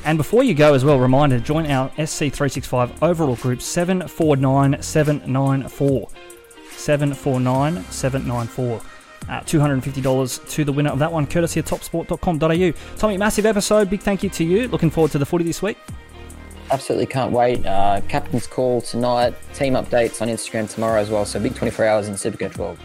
[0.04, 6.08] And before you go as well, reminder, join our SC365 overall group 749794.
[6.70, 8.82] 749794.
[9.28, 12.96] Uh, $250 to the winner of that one, courtesy of topsport.com.au.
[12.98, 13.90] Tommy, massive episode.
[13.90, 14.68] Big thank you to you.
[14.68, 15.78] Looking forward to the footy this week.
[16.70, 17.64] Absolutely can't wait.
[17.64, 21.24] Uh, captain's call tonight, team updates on Instagram tomorrow as well.
[21.24, 22.78] So big 24 hours in Supercoach world.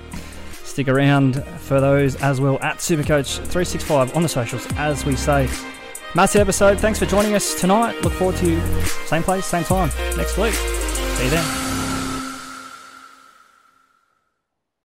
[0.63, 5.49] Stick around for those as well at Supercoach365 on the socials, as we say.
[6.15, 6.79] Massive episode.
[6.79, 8.01] Thanks for joining us tonight.
[8.01, 8.61] Look forward to you.
[9.05, 10.53] same place, same time next week.
[10.53, 11.68] See you then.